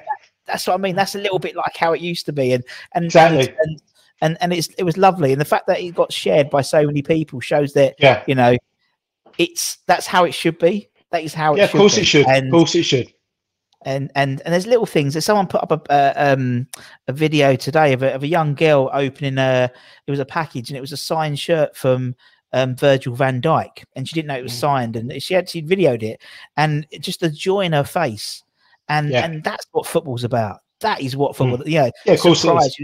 [0.47, 0.95] that's what I mean.
[0.95, 2.63] That's a little bit like how it used to be, and
[2.95, 3.49] and Exactly.
[3.49, 3.83] and, and
[4.23, 6.87] and, and it's it was lovely, and the fact that it got shared by so
[6.87, 8.23] many people shows that Yeah.
[8.29, 8.57] you know,
[9.39, 10.89] it's that's how it should be.
[11.13, 12.03] That is how it Yeah, of course be.
[12.03, 12.27] it should.
[12.27, 13.13] And, Of course it should.
[13.85, 16.67] and and and there's little things that someone put up a uh, um
[17.09, 19.71] a video today of a, of a young girl opening a
[20.07, 22.15] it was a package and it was a signed shirt from
[22.53, 24.43] um Virgil van Dijk and she didn't know it Mm.
[24.45, 26.21] was signed and she actually videoed it
[26.57, 28.43] and just the joy in her face
[28.89, 29.25] and Yeah.
[29.25, 32.77] and that's what football's about that is what football you know Yeah, of course surprise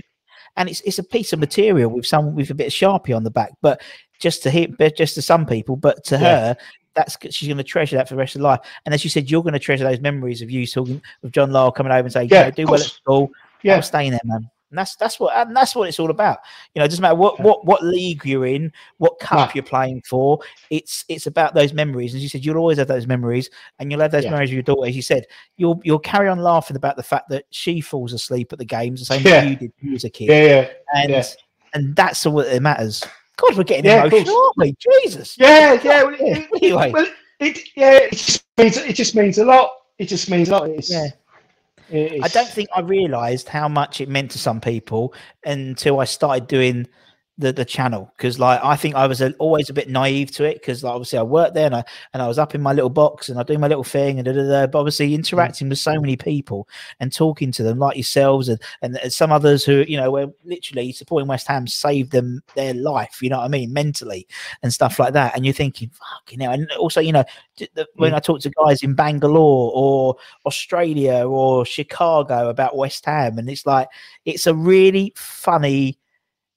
[0.57, 3.23] and it's it's a piece of material with some with a bit of sharpie on
[3.25, 3.83] the back but
[4.19, 6.21] just to hit but just to some people but to Yeah.
[6.21, 6.57] her
[6.97, 8.61] that's she's going to treasure that for the rest of her life.
[8.85, 11.51] And as you said, you're going to treasure those memories of you talking with John
[11.51, 13.31] Lyall coming over and saying, Yeah, you know, do well at school.
[13.63, 13.77] Yeah.
[13.77, 14.51] I'm staying there, man.
[14.71, 16.39] And that's that's what and that's what it's all about.
[16.75, 20.03] You know, it doesn't matter what what what league you're in, what cup you're playing
[20.03, 20.41] for.
[20.71, 22.17] It's it's about those memories.
[22.17, 24.31] As you said, you'll always have those memories, and you'll have those Yeah.
[24.31, 24.89] memories with your daughter.
[24.89, 25.25] As you said,
[25.57, 28.99] you'll you'll carry on laughing about the fact that she falls asleep at the games
[28.99, 29.45] the same Yeah.
[29.45, 30.69] way you did when you was a kid, Yeah, yeah.
[30.95, 31.37] and
[31.75, 33.05] and that's all that matters.
[33.37, 34.77] God, we're getting Yeah, emotional, aren't we?
[35.05, 35.37] Jesus.
[35.39, 36.03] Yeah, yeah.
[36.05, 36.91] Well, Yeah, it, anyway.
[36.93, 37.07] well,
[37.41, 39.71] it, yeah, it just means it just means a lot.
[39.99, 40.71] It just means a lot.
[40.71, 41.09] It's, Yeah.
[41.91, 45.13] it's- I don't think I realised how much it meant to some people
[45.45, 46.87] until I started doing
[47.39, 50.45] the the channel because like I think I was a, always a bit naive to
[50.45, 52.73] it because like, obviously I worked there and I and I was up in my
[52.73, 55.15] little box and I do my little thing and da, da, da, but obviously mm.
[55.17, 56.67] interacting with so many people
[56.99, 60.93] and talking to them like yourselves and, and some others who you know were literally
[60.93, 64.27] supporting West Ham saved them their life you know what I mean mentally
[64.63, 65.37] and stuff like that.
[65.37, 67.25] And you're thinking fuck you know and also you know
[67.59, 68.17] the- when mm.
[68.17, 73.67] I talk to guys in Bangalore or Australia or Chicago about West Ham and it's
[73.67, 73.89] like
[74.25, 75.99] it's a really funny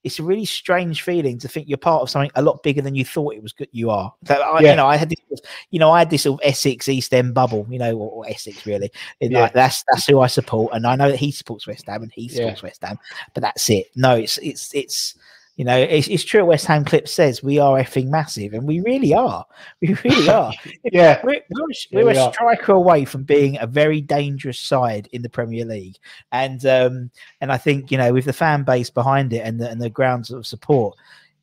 [0.04, 2.96] it's a really strange feeling to think you're part of something a lot bigger than
[2.96, 4.70] you thought it was good you are that I, Yeah.
[4.72, 7.34] you know i had this you know i had this sort of essex east end
[7.34, 9.42] bubble you know or, or essex really And, Yeah.
[9.42, 12.12] like that's that's who i support and i know that he supports west ham and
[12.14, 12.36] he Yeah.
[12.36, 12.98] supports west ham
[13.34, 15.16] but that's it no it's it's it's
[15.60, 16.46] you know, it's, it's true.
[16.46, 19.46] West Ham clip says we are effing massive, and we really are.
[19.82, 20.54] We really are.
[20.86, 21.20] Yeah.
[21.22, 22.32] we're, we're, a- we're we a are.
[22.34, 25.98] striker away from being a very dangerous side in the Premier League,
[26.32, 29.70] and um, and I think you know with the fan base behind it and the
[29.70, 30.98] and the grounds of support,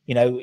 [0.07, 0.41] you know,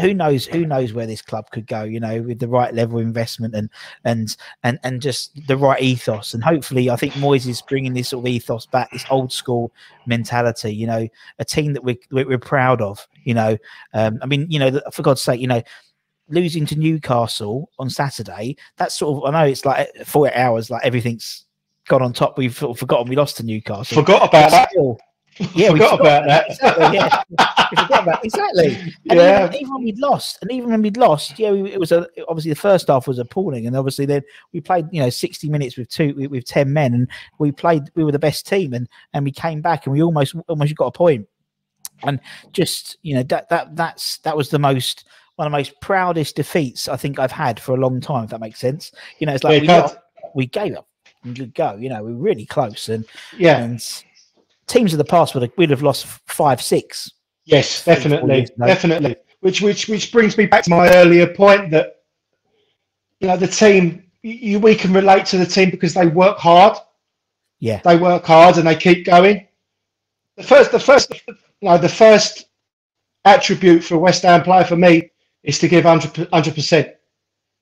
[0.00, 2.98] who knows who knows where this club could go you know with the right level
[2.98, 3.70] of investment and
[4.04, 6.34] and and and just the right ethos.
[6.34, 9.72] And hopefully i think Moyes is bringing this sort of ethos back this old school
[10.06, 13.56] mentality you know a team that we're, we're proud of you know.
[13.92, 15.62] Um i mean you know for god's sake you know
[16.28, 20.84] losing to newcastle on saturday that's sort of i know it's like 48 hours like
[20.84, 21.44] everything's
[21.88, 22.38] gone on top.
[22.38, 24.02] We've sort of forgotten we lost to newcastle.
[24.02, 24.70] Forgot about that.
[25.54, 26.50] Yeah, we Forgot about that.
[26.50, 27.22] Exactly, yeah.
[27.70, 28.76] we forgot about exactly.
[29.10, 29.44] And Yeah.
[29.46, 32.06] even, even when we'd lost, and even when we'd lost, yeah, we, it was a
[32.28, 35.76] obviously the first half was appalling, and obviously then we played you know sixty minutes
[35.76, 38.88] with two with, with ten men, and we played we were the best team, and
[39.12, 41.26] and we came back and we almost almost got a point,
[42.04, 42.20] and
[42.52, 45.04] just you know that that that's that was the most
[45.36, 48.24] one of the most proudest defeats I think I've had for a long time.
[48.24, 49.98] If that makes sense, you know, it's like Yeah, we, got,
[50.36, 50.86] we gave up
[51.24, 53.04] and good go, you know, we were really close, and
[53.36, 53.64] Yeah.
[53.64, 54.04] and
[54.66, 57.10] teams of the past would have, we'd have lost five, six.
[57.44, 59.16] Yes, definitely, definitely.
[59.40, 62.02] Which which which brings me back to my earlier point that
[63.20, 66.78] you know the team you, we can relate to the team because they work hard.
[67.58, 67.80] Yeah.
[67.84, 69.46] They work hard and they keep going.
[70.36, 72.46] The first the first you know the first
[73.24, 75.10] attribute for a West Ham player for me
[75.42, 76.94] is to give 100 percent.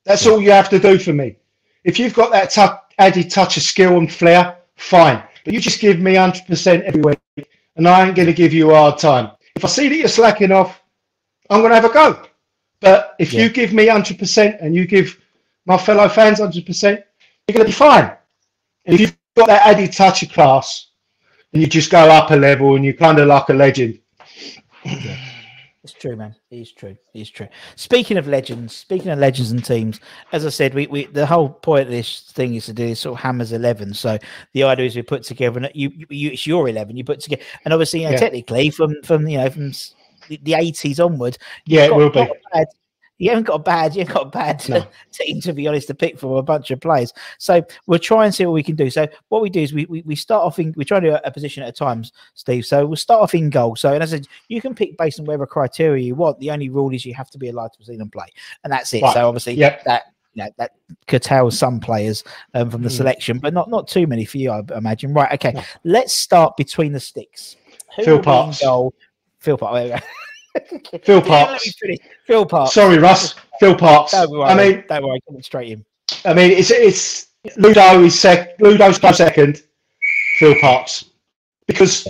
[0.04, 1.36] That's all you have to do for me.
[1.84, 5.22] If you've got that tou- added touch of skill and flair, fine.
[5.44, 7.18] But you just give me 100% every week,
[7.76, 9.32] and I ain't going to give you a hard time.
[9.56, 10.80] If I see that you're slacking off,
[11.50, 12.22] I'm going to have a go.
[12.80, 13.42] But if Yeah.
[13.42, 15.20] you give me 100% and you give
[15.66, 17.02] my fellow fans 100%,
[17.46, 18.12] you're going to be fine.
[18.86, 20.88] And if you've got that added touch of class,
[21.52, 23.98] and you just go up a level and you're kind of like a legend.
[25.84, 26.34] It's true, man.
[26.52, 26.96] It is true.
[27.12, 27.48] It is true.
[27.74, 29.98] Speaking of legends, speaking of legends and teams,
[30.30, 33.00] as I said, we, we the whole point of this thing is to do this
[33.00, 33.92] sort of hammers eleven.
[33.92, 34.16] So
[34.52, 36.96] the idea is we put together, and you, you, you it's your eleven.
[36.96, 38.18] You put together, and obviously, you know, Yeah.
[38.18, 39.72] technically, from from you know from
[40.28, 42.28] the eighties onward, Yeah, it will be.
[42.52, 42.66] bad-
[43.22, 44.84] you haven't got a bad, you haven't got a bad No.
[45.12, 47.12] team to be honest to pick from a bunch of players.
[47.38, 48.90] So we'll try and see what we can do.
[48.90, 51.14] So what we do is we we, we start off in we try to do
[51.14, 52.04] a, a position at a time,
[52.34, 52.66] Steve.
[52.66, 53.76] So we'll start off in goal.
[53.76, 56.40] So and as I said, you can pick based on whatever criteria you want.
[56.40, 58.26] The only rule is you have to be allowed to see them play,
[58.64, 59.02] and that's it.
[59.02, 59.14] Right.
[59.14, 59.84] So obviously Yep.
[59.84, 60.02] that
[60.34, 60.72] you know that
[61.06, 62.96] curtails some players um, from the Mm.
[62.96, 65.14] selection, but not not too many for you, I imagine.
[65.14, 65.30] Right?
[65.34, 65.62] Okay, No.
[65.84, 67.54] let's start between the sticks.
[67.96, 68.60] Who Phil will be in Parkes.
[68.62, 68.94] goal?
[69.38, 70.02] Phil Parkes.
[70.54, 70.98] There we go.
[70.98, 71.74] Phil Parkes.
[72.26, 72.74] Phil Parkes.
[72.74, 73.34] Sorry, Russ.
[73.60, 74.12] Phil Parkes.
[74.12, 74.44] Don't worry.
[74.44, 75.20] I mean, don't worry.
[75.28, 75.84] Come straight in.
[76.24, 78.60] I mean, it's it's Ludo is sec.
[78.60, 79.62] Ludo's close second.
[80.38, 81.04] Phil Parkes,
[81.66, 82.08] because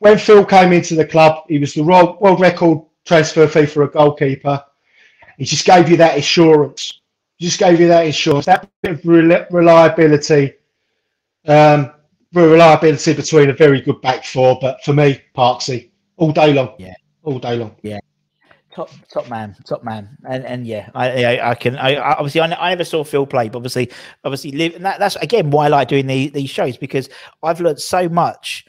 [0.00, 3.84] when Phil came into the club, he was the world, world record transfer fee for
[3.84, 4.64] a goalkeeper.
[5.36, 7.00] He just gave you that assurance.
[7.36, 9.04] He just gave you that assurance, that bit of
[9.52, 10.54] reliability,
[11.46, 11.92] um,
[12.32, 14.58] reliability between a very good back four.
[14.60, 16.74] But for me, Parksy, all day long.
[16.78, 16.94] Yeah.
[17.28, 17.76] All day long.
[17.82, 17.98] Yeah,
[18.74, 22.40] top top man, top man, and and yeah, I I, I can I I- obviously
[22.40, 23.90] I, I never saw Phil play, but obviously
[24.24, 27.10] obviously live, and that, that's again why I like doing the, these shows because
[27.42, 28.64] I've learned so much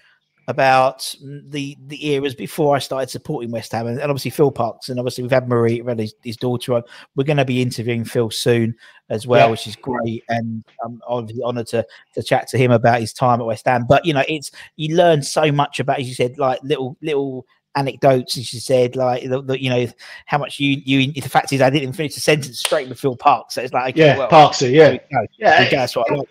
[0.50, 1.14] about
[1.50, 5.00] the the eras before I started supporting West Ham, and, and obviously Phil Parkes, and
[5.00, 6.82] obviously we've had Marie, we've had his, his daughter on.
[7.16, 8.76] We're going to be interviewing Phil soon
[9.10, 9.52] as well, Yeah.
[9.52, 13.40] which is great, and I'm obviously honoured to to chat to him about his time
[13.40, 13.86] at West Ham.
[13.88, 17.46] But you know, it's you learn so much about, as you said, like little little
[17.76, 19.86] anecdotes as you said like the, the, you know
[20.26, 23.16] how much you you the fact is i didn't finish the sentence straight with phil
[23.16, 24.72] parkes so it's like okay, Yeah, well, Parksy.
[24.72, 25.00] Yeah, we
[25.38, 25.64] yeah.
[25.64, 26.30] We that's what i like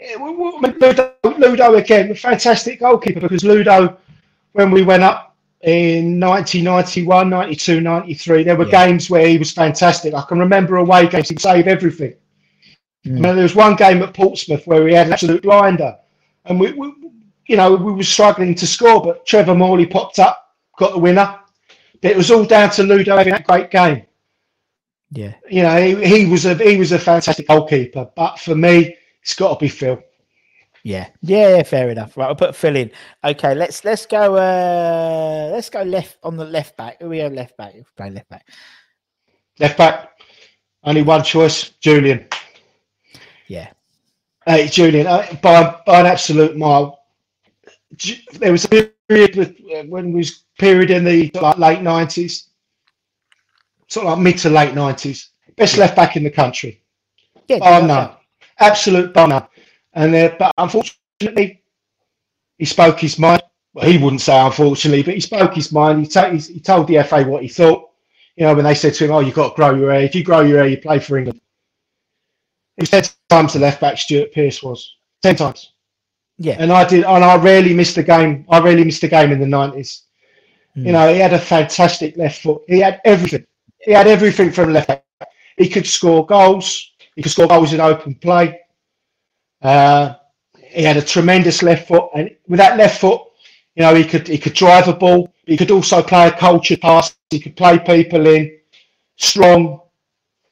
[0.00, 3.96] Yeah, well, well, I mean, Ludo, Ludo again, a fantastic goalkeeper because Ludo,
[4.52, 8.86] when we went up in 1991, 92, 93, there were Yeah.
[8.86, 10.14] games where he was fantastic.
[10.14, 12.14] I can remember away games, he'd save everything.
[13.04, 13.22] Mm.
[13.22, 15.96] There was one game at Portsmouth where he had an absolute blinder
[16.44, 16.92] and we, we
[17.46, 20.47] you know, we were struggling to score, but Trevor Morley popped up,
[20.78, 21.40] got the winner.
[22.00, 24.06] But it was all down to Ludo having that great game.
[25.10, 25.34] Yeah.
[25.50, 28.08] You know, he, he was a he was a fantastic goalkeeper.
[28.14, 30.02] But for me, it's got to be Phil.
[30.84, 32.16] Yeah, yeah, fair enough.
[32.16, 32.90] Right, I'll put Phil in.
[33.24, 34.36] Okay, let's let's go.
[34.36, 37.02] uh Let's go left on the left back.
[37.02, 37.74] Who we have left back?
[37.96, 38.46] Play left back.
[39.58, 40.10] Left back,
[40.84, 42.28] only one choice, Julian.
[43.48, 43.72] Yeah,
[44.48, 47.00] Hey, Julian, uh, by by an absolute mile.
[48.32, 52.50] There was a period with, uh, when was period in the like late nineties,
[53.88, 55.30] sort of like mid to late nineties.
[55.56, 56.82] Best left back in the country.
[57.48, 57.58] yeah.
[57.58, 58.10] Bar no none.
[58.58, 59.46] Absolute bar none.
[59.94, 61.62] And uh, but unfortunately,
[62.58, 63.42] he spoke his mind.
[63.74, 66.00] Well, he wouldn't say unfortunately, but he spoke his mind.
[66.00, 67.90] He, ta- he, he told the FA what he thought.
[68.36, 70.02] You know, when they said to him, "Oh, you've got to grow your hair.
[70.02, 71.40] If you grow your hair, you play for England."
[72.76, 74.96] He was ten times the left back Stuart Pearce was.
[75.22, 75.72] Ten times.
[76.38, 78.44] Yeah, And I did, and I rarely missed a game.
[78.48, 80.04] I rarely missed a game in the nineties.
[80.74, 80.86] Hmm.
[80.86, 82.62] You know, he had a fantastic left foot.
[82.68, 83.44] He had everything.
[83.80, 85.04] He had everything from left back.
[85.56, 86.92] He could score goals.
[87.16, 88.60] He could score goals in open play.
[89.60, 90.14] Uh,
[90.56, 93.20] he had a tremendous left foot, and with that left foot,
[93.74, 95.32] you know, he could he could drive a ball.
[95.46, 97.16] He could also play a cultured pass.
[97.30, 98.58] He could play people in.
[99.16, 99.80] Strong,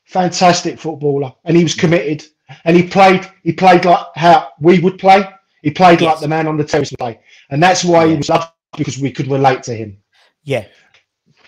[0.04, 2.26] fantastic footballer, and he was committed.
[2.64, 3.26] And he played.
[3.44, 5.24] He played like how we would play.
[5.62, 7.18] He played like the man on the terrace play,
[7.50, 9.98] and that's why he was loved because we could relate to him.
[10.44, 10.66] yeah,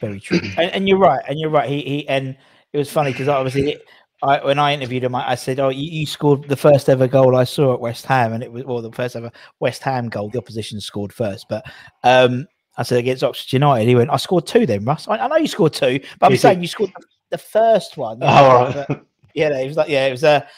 [0.00, 0.40] very true.
[0.58, 1.22] and, and you're right.
[1.28, 1.68] And you're right.
[1.68, 2.36] He he and
[2.72, 3.72] it was funny because obviously.
[3.72, 3.82] It,
[4.20, 7.06] I, when I interviewed him, I, I said, "Oh, you, you scored the first ever
[7.06, 10.08] goal I saw at West Ham, and it was well the first ever West Ham
[10.08, 10.28] goal.
[10.28, 11.64] The opposition scored first, but
[12.02, 15.06] um, I said against Oxford United, he went, "I scored two then, Russ.
[15.06, 18.18] I, I know you scored two, but I'm saying you scored the, the first one."
[18.22, 18.86] Oh, all right.
[19.34, 20.48] Yeah, it was like yeah, it was a,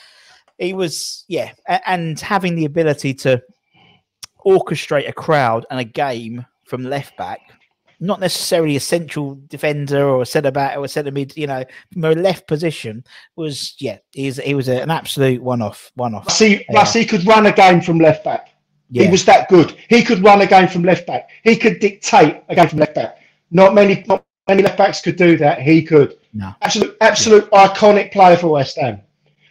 [0.60, 1.52] he was yeah,
[1.86, 3.42] and having the ability to
[4.46, 7.40] orchestrate a crowd and a game from left back,
[7.98, 11.64] not necessarily a central defender or a centre back or a centre mid, you know,
[11.92, 13.02] from a left position
[13.36, 16.30] was yeah, he's he was a, an absolute one off, one off.
[16.30, 16.84] See, Yeah.
[16.84, 18.48] He could run a game from left back.
[18.90, 19.76] Yeah, He was that good.
[19.88, 21.30] He could run a game from left back.
[21.42, 23.18] He could dictate a game from left back.
[23.50, 25.62] Not many, not many left backs could do that.
[25.62, 26.18] He could.
[26.34, 29.00] no, Absolute, absolute iconic player for West Ham.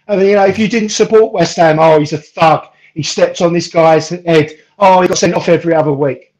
[0.09, 2.65] I mean, you know, if you didn't support West Ham, oh, he's a thug.
[2.95, 4.51] He stepped on this guy's head.
[4.79, 6.33] Oh, he got sent off every other week.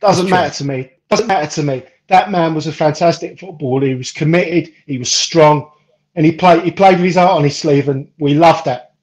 [0.00, 0.92] Doesn't matter to me.
[1.10, 1.82] Doesn't matter to me.
[2.06, 3.86] That man was a fantastic footballer.
[3.86, 4.72] He was committed.
[4.86, 5.70] He was strong,
[6.14, 6.62] and he played.
[6.62, 8.94] He played with his heart on his sleeve, and we loved that.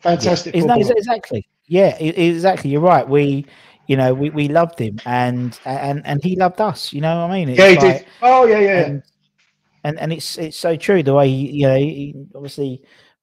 [0.00, 0.54] Fantastic.
[0.54, 0.80] Footballer.
[0.80, 1.46] ex- exactly.
[1.66, 2.70] Yeah, exactly.
[2.70, 3.08] You're right.
[3.08, 3.46] We,
[3.86, 6.92] you know, we, we loved him, and and and he loved us.
[6.92, 7.54] You know what I mean?
[7.54, 8.06] Yeah, he like- did.
[8.20, 8.86] Oh, yeah, yeah.
[8.86, 9.02] and,
[9.86, 12.82] and and it's it's so true the way he, you know he, obviously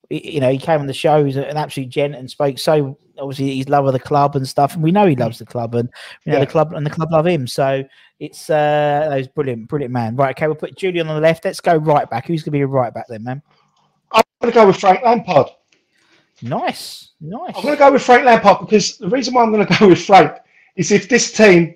[0.10, 3.52] you know he came on the show he's an absolute gent and spoke so obviously
[3.52, 5.90] he's love of the club and stuff and we know he loves the club and
[6.26, 6.46] you know Yeah.
[6.46, 7.48] the club and the club love him.
[7.48, 7.84] So
[8.20, 10.16] it's uh no, he's brilliant brilliant man.
[10.16, 11.46] Right okay we'll put Julian on the left.
[11.46, 12.28] Let's go right back.
[12.28, 13.42] Who's gonna be a right back then man?
[14.12, 15.48] I'm going to go with Frank Lampard.
[16.42, 17.54] nice nice.
[17.56, 19.88] I'm going to go with Frank Lampard because the reason why I'm going to go
[19.90, 20.34] with Frank
[20.76, 21.76] is if this team,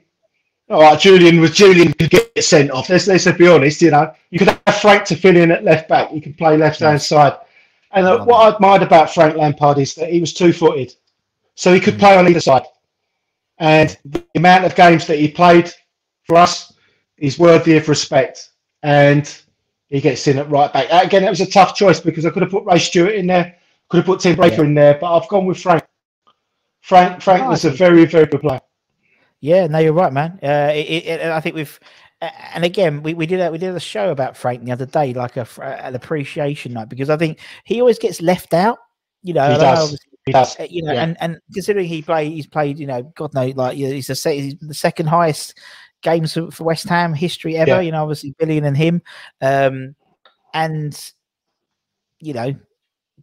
[0.69, 2.89] all right, Julian was Julian could get sent off.
[2.89, 3.82] Let's let's be honest.
[3.82, 6.12] You know, you could have Frank to fill in at left back.
[6.12, 7.38] You could play left hand side.
[7.91, 10.93] And uh, what I admired about Frank Lampard is that he was two footed,
[11.56, 12.63] so he could play on either side.
[13.60, 15.71] And the amount of games that he played
[16.25, 16.73] for us
[17.17, 18.49] is worthy of respect.
[18.84, 19.34] And
[19.88, 21.06] he gets in at right back.
[21.06, 23.56] Again, it was a tough choice because I could have put Ray Stewart in there,
[23.89, 25.84] could have put Tim Breacker in there, but I've gone with Frank.
[26.82, 28.62] Frank Frank Oh, was a very, very good player.
[29.41, 30.39] Yeah, no, you're right, man.
[30.41, 31.80] Uh, it, it, I think we've,
[32.21, 34.86] uh, and again, we, we did a, we did a show about Frank the other
[34.88, 38.80] day, like a an appreciation night, because I think he always gets left out.
[39.21, 40.00] You know, He and does.
[40.26, 40.60] He does.
[40.60, 41.04] uh, you know, Yeah.
[41.04, 44.08] and, and considering he played, he's played, you know, God knows, like you know, he's
[44.08, 45.58] the he's the second highest
[46.02, 47.71] games for, for West Ham history ever.
[47.71, 47.82] Yeah.
[47.82, 49.02] You know, obviously Billion and him,
[49.41, 49.95] um,
[50.54, 51.00] and
[52.19, 52.56] you know,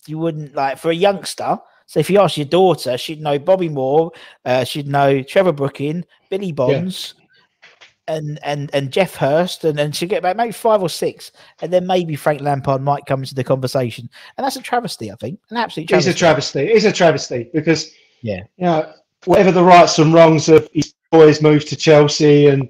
[0.06, 1.58] you wouldn't like for a youngster.
[1.86, 4.10] So if you ask your daughter, she'd know Bobby Moore,
[4.44, 7.14] uh, she'd know Trevor Brooking, Billy Bonds,
[8.08, 11.72] and and and Geoff Hurst, and, and she'd get about maybe five or six, and
[11.72, 15.40] then maybe Frank Lampard might come into the conversation, and that's a travesty, I think,
[15.50, 16.60] an absolute It's a travesty.
[16.60, 17.92] It's a travesty because
[18.22, 18.42] Yeah.
[18.56, 18.92] you know
[19.24, 22.68] whatever the rights and wrongs of his boys move to Chelsea and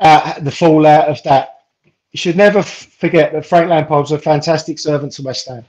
[0.00, 4.78] uh, the fallout of that, you should never forget that Frank Lampard was a fantastic
[4.78, 5.64] servant to West Ham,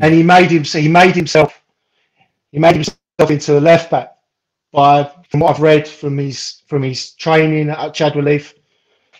[0.00, 0.64] and he made him.
[0.64, 1.59] He made himself.
[2.52, 4.16] He made himself into a left back
[4.72, 8.54] by, from what I've read from his from his training at Chadwell Heath,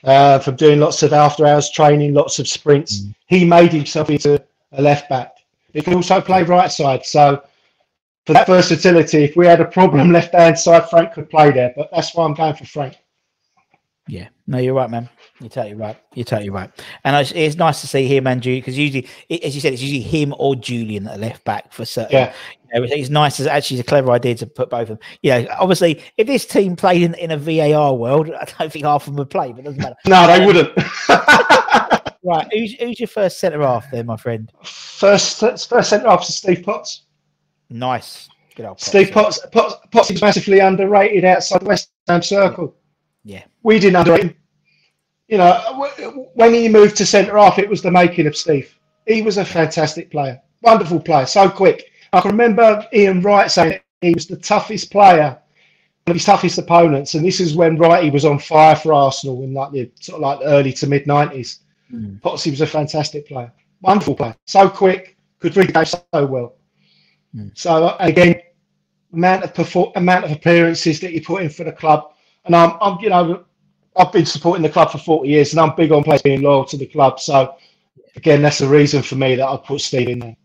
[0.04, 3.04] uh, from doing lots of after hours training, lots of sprints.
[3.26, 5.32] He made himself into a left back.
[5.72, 7.04] He can also play right side.
[7.04, 7.42] So
[8.26, 11.72] for that versatility, if we had a problem left hand side, Frank could play there.
[11.76, 12.96] But that's why I'm going for Frank.
[14.08, 15.08] Yeah, no, you're right, man.
[15.40, 15.96] You're totally right.
[16.14, 16.70] You're totally right.
[17.04, 19.72] And it's, it's nice to see him and Julian because usually, it, as you said,
[19.72, 22.16] it's usually him or Julian at left back for certain.
[22.16, 22.34] Yeah.
[22.74, 23.38] You know, it's nice.
[23.38, 24.98] It's actually it's a clever idea to put both of them.
[25.22, 28.84] You know, obviously, if this team played in, in a VAR world, I don't think
[28.84, 29.96] half of them would play, but it doesn't matter.
[30.06, 30.72] No, they wouldn't.
[32.22, 34.52] Right, who's, who's your first centre half there, my friend?
[34.62, 37.04] first, first centre half is Steve Potts.
[37.70, 38.28] Nice.
[38.56, 39.38] Good old Steve Potts.
[39.38, 42.74] Potts, Potts, Potts is massively underrated outside the West Ham circle.
[42.74, 42.79] Yeah.
[43.62, 44.36] We didn't underrate him.
[45.28, 48.76] You know, when he moved to centre half, it was the making of Steve.
[49.06, 51.90] He was a fantastic player, wonderful player, so quick.
[52.12, 55.38] I can remember Ian Wright saying he was the toughest player,
[56.06, 59.42] one of his toughest opponents, and this is when Wrighty was on fire for Arsenal
[59.44, 61.60] in like the sort of like early to mid nineties.
[61.92, 62.22] Mm.
[62.24, 63.52] Was a fantastic player,
[63.82, 66.54] wonderful player, so quick, could read game so well.
[67.34, 67.56] Mm.
[67.56, 68.40] So uh, again,
[69.12, 72.14] amount of perfor- amount of appearances that you put in for the club,
[72.52, 73.44] and I'm, I'm you know,
[73.96, 76.64] I've been supporting the club for 40 years, and I'm big on players being loyal
[76.64, 77.20] to the club.
[77.20, 77.54] So
[78.16, 80.36] again, that's the reason for me that I put Steve in there.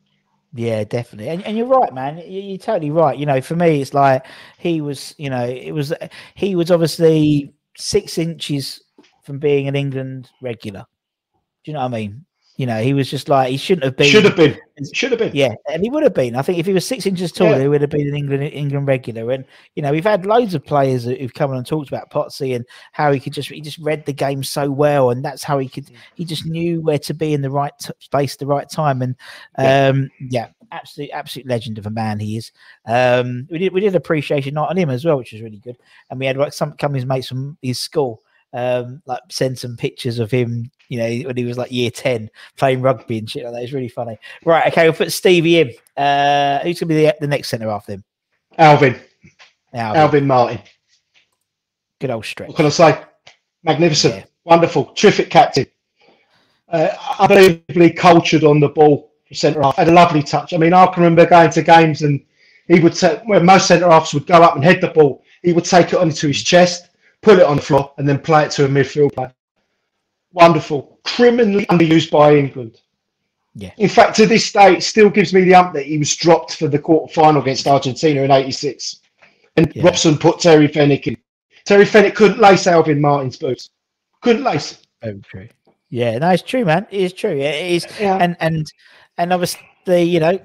[0.54, 1.30] Yeah, definitely.
[1.30, 2.18] And, and you're right, man.
[2.20, 3.18] You- You're totally right.
[3.18, 4.26] You know, for me, it's like
[4.58, 5.94] he was, you know, it was,
[6.36, 8.84] he was obviously six inches
[9.24, 10.86] from being an England regular.
[11.64, 12.26] Do you know what I mean?
[12.58, 14.08] You know, he was just like, he shouldn't have been.
[14.08, 14.58] Should have been,
[14.94, 15.32] should have been.
[15.34, 16.36] Yeah, and he would have been.
[16.38, 17.62] I think if he was six inches taller, Yeah.
[17.64, 19.30] he would have been an England England regular.
[19.32, 19.44] And
[19.76, 22.56] you know, we've had loads of players who- who've come on and talked about Potsy
[22.56, 25.60] and how he could just he just read the game so well, and that's how
[25.60, 29.02] he could he just knew where to be in the right space, the right time.
[29.02, 29.16] And
[29.58, 32.54] um, yeah, absolute absolute legend of a man he is.
[32.86, 35.78] Um, we did we did appreciation night on him as well, which was really good.
[36.10, 38.22] And we had like some come his mates from his school.
[38.54, 42.30] Um, like send some pictures of him, you know, when he was like year 10
[42.58, 43.64] playing rugby and shit like that.
[43.64, 44.18] It's really funny.
[44.46, 45.72] Right, okay, we'll put Stevie in.
[45.98, 48.04] Uh, who's gonna be the, the next centre after him?
[48.58, 48.98] Alvin,
[49.74, 50.00] Alvin.
[50.02, 50.60] Alvin Martin.
[52.00, 52.48] Good old stretch.
[52.48, 53.02] What can I say?
[53.64, 54.26] Magnificent, Yeah.
[54.46, 55.66] wonderful, terrific captain.
[56.70, 56.90] Uh,
[57.20, 59.76] unbelievably cultured on the ball for centre half.
[59.76, 60.54] Had a lovely touch.
[60.54, 62.24] I mean, I can remember going to games and
[62.68, 65.24] he would take where most centre halves would go up and head the ball.
[65.44, 66.90] He would take it onto his chest,
[67.22, 69.34] put it on the floor, and then play it to a midfield player.
[70.34, 72.82] Wonderful, criminally underused by England.
[73.54, 73.72] Yeah.
[73.78, 76.56] In fact, to this day, it still gives me the ump that he was dropped
[76.58, 79.00] for the quarter final against Argentina in '86,
[79.56, 79.84] and Yeah.
[79.84, 81.18] Robson put Terry Fenwick in.
[81.64, 83.70] Terry Fenwick couldn't lace Alvin Martin's boots.
[84.22, 84.80] Couldn't lace.
[85.02, 85.48] Very true.
[85.90, 86.86] Yeah, no, it's true, man.
[86.92, 87.32] It is true.
[87.32, 88.18] It is, Yeah.
[88.18, 88.70] and and
[89.18, 90.38] and obviously, you know,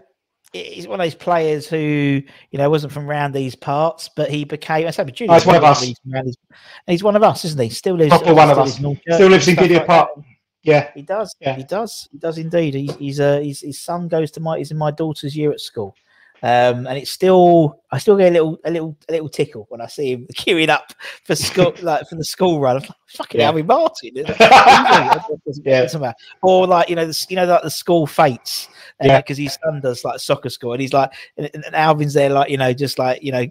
[0.53, 4.45] he's one of those players who you know wasn't from around these parts, but he
[4.45, 4.87] became.
[4.87, 5.83] I said, but Julian, Oh, he's one of us.
[5.83, 7.69] he's these- and he's one of us, isn't he?
[7.71, 8.11] Still lives.
[8.11, 8.79] Proper one of us.
[8.81, 10.11] in Still lives in Gideon like Park.
[10.17, 10.25] that.
[10.63, 10.91] Yeah.
[10.95, 11.35] He does.
[11.41, 11.55] Yeah.
[11.57, 12.09] He does.
[12.13, 12.75] He does indeed.
[12.75, 15.61] He's he's uh he's, his son goes to my he's in my daughter's year at
[15.61, 15.95] school.
[16.43, 19.81] Um, and it's still I still get a little a little a little tickle when
[19.81, 20.93] I see him queuing up
[21.25, 22.77] for school like for the school run.
[22.77, 23.49] I'm like, fucking Yeah.
[23.49, 24.11] Alvin Martin.
[25.65, 26.13] Yeah.
[26.43, 28.69] Or like you know the you know like the school fetes.
[29.03, 29.19] Yeah.
[29.21, 32.51] because his son does like soccer school and he's like and, and Alvin's there like
[32.51, 33.47] you know just like you know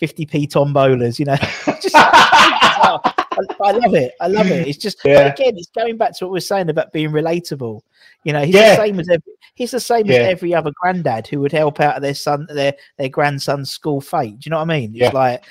[0.00, 1.36] 50p tombolas, you know.
[1.80, 1.94] just,
[3.62, 4.12] I, love it.
[4.20, 4.66] I love it.
[4.66, 5.32] It's just Yeah.
[5.32, 7.80] again, it's going back to what we are saying about being relatable.
[8.24, 8.76] You know, he's Yeah.
[8.76, 10.16] the same as every, he's the same Yeah.
[10.18, 14.38] as every other granddad who would help out their son their their grandson's school fete.
[14.38, 14.92] Do you know what I mean?
[14.94, 15.44] It's like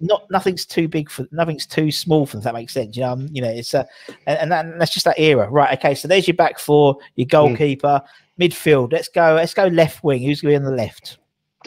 [0.00, 2.96] not nothing's too big for nothing's too small for them, if that makes sense.
[2.96, 3.86] You know, um, you know, it's a
[4.26, 5.78] and, that, and that's just that era, right?
[5.78, 7.30] Okay, so there's your back four, your Mm.
[7.30, 8.02] goalkeeper,
[8.40, 8.92] midfield.
[8.92, 9.34] Let's go.
[9.34, 10.22] Let's go left wing.
[10.22, 11.18] Who's going to be on the left?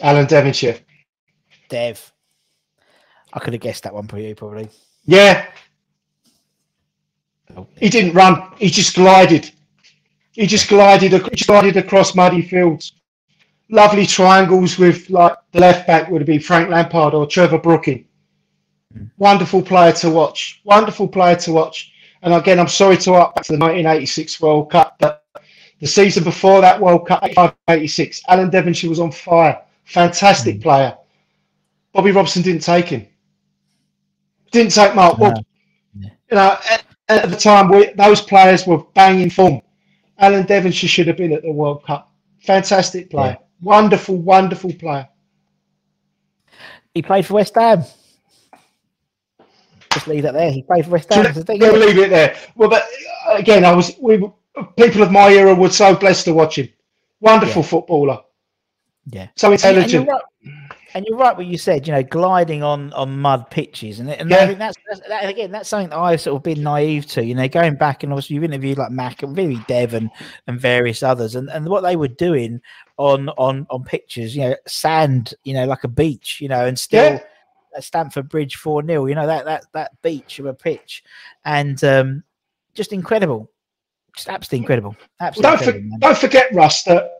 [0.02, 0.78] Alan Devonshire.
[1.68, 2.12] Dev.
[3.32, 4.68] I could have guessed that one for you, probably.
[5.06, 5.46] Yeah.
[7.78, 8.52] He didn't run.
[8.58, 9.50] He just glided.
[10.32, 11.12] He just glided.
[11.12, 12.94] He just glided across muddy fields.
[13.70, 18.04] Lovely triangles with like the left back would have been Frank Lampard or Trevor Brooking.
[18.92, 19.04] Hmm.
[19.16, 20.60] Wonderful player to watch.
[20.64, 21.92] Wonderful player to watch.
[22.22, 25.24] And again, I'm sorry to up back to the 1986 World Cup, but
[25.80, 27.22] the season before that World Cup,
[27.68, 29.60] 85-86, Alan Devonshire was on fire.
[29.84, 30.62] Fantastic hmm.
[30.62, 30.96] player.
[31.92, 33.06] Bobby Robson didn't take him.
[34.54, 35.34] Didn't take Mark No.
[35.96, 39.60] You know, at, at the time, we, those players were banging form.
[40.18, 42.12] Alan Devonshire should have been at the World Cup.
[42.38, 43.36] Fantastic player.
[43.62, 45.08] Wonderful, wonderful player.
[46.94, 47.82] He played for West Ham.
[49.92, 50.52] Just leave that there.
[50.52, 51.34] He played for West Ham.
[51.34, 52.36] So we'll leave it there.
[52.54, 52.84] Well, but
[53.28, 54.22] uh, again, I was we
[54.78, 56.68] people of my era were so blessed to watch him.
[57.20, 58.20] Wonderful footballer,
[59.06, 59.28] Yeah.
[59.34, 60.10] so And, you- and intelligent.
[60.94, 61.86] And you're right what you said.
[61.86, 64.38] You know, gliding on on mud pitches, and, and Yeah.
[64.38, 67.24] I think that's, that's that, again that's something that I've sort of been naive to.
[67.24, 70.10] You know, going back and obviously you've interviewed like Mac and really Dev and,
[70.46, 72.60] and various others, and, and what they were doing
[72.96, 74.34] on on on pictures.
[74.36, 75.34] You know, sand.
[75.44, 76.38] You know, like a beach.
[76.40, 77.14] You know, and still.
[77.14, 77.22] Yeah.
[77.76, 81.02] at Stamford Bridge four 0 You know that that that beach of a pitch,
[81.44, 82.22] and um,
[82.74, 83.50] just incredible,
[84.14, 84.96] just absolutely incredible.
[85.20, 85.98] Absolutely Don't, incredible, man.
[85.98, 87.10] don't forget, Russ, that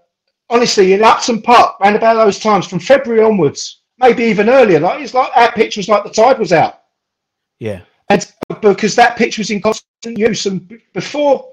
[0.55, 5.01] honestly, in Upton Park, around about those times, from February onwards, maybe even earlier, like
[5.01, 6.83] it's like our pitch was like the tide was out.
[7.59, 11.51] Yeah, and because that pitch was in constant use, and before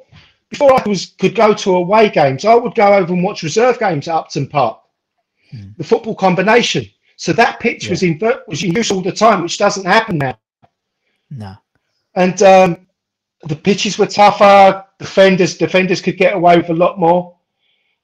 [0.49, 3.79] before I was could go to away games, I would go over and watch reserve
[3.79, 4.79] games at Upton Park,
[5.77, 6.85] the football combination.
[7.15, 10.37] So that pitch was in was in use all the time, which doesn't happen now.
[11.29, 11.55] no,
[12.15, 12.87] And um,
[13.43, 14.85] the pitches were tougher.
[14.99, 17.37] Defenders defenders could get away with a lot more.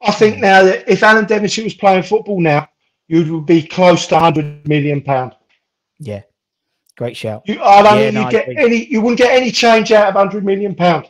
[0.01, 2.69] I think now that if Alan Devonshire was playing football now,
[3.07, 5.33] you would be close to 100 million pound.
[5.99, 6.21] yeah,
[6.97, 7.41] great shout.
[7.45, 8.85] You, I don't Yeah, think no, get any.
[8.85, 11.07] You wouldn't get any change out of hundred million pound.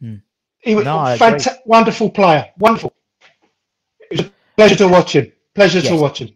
[0.00, 0.16] Hmm.
[0.60, 2.50] He was No, I a fanta- wonderful player.
[2.58, 2.92] Wonderful.
[4.00, 5.32] It was a pleasure to watch him.
[5.54, 6.28] Pleasure to watch him.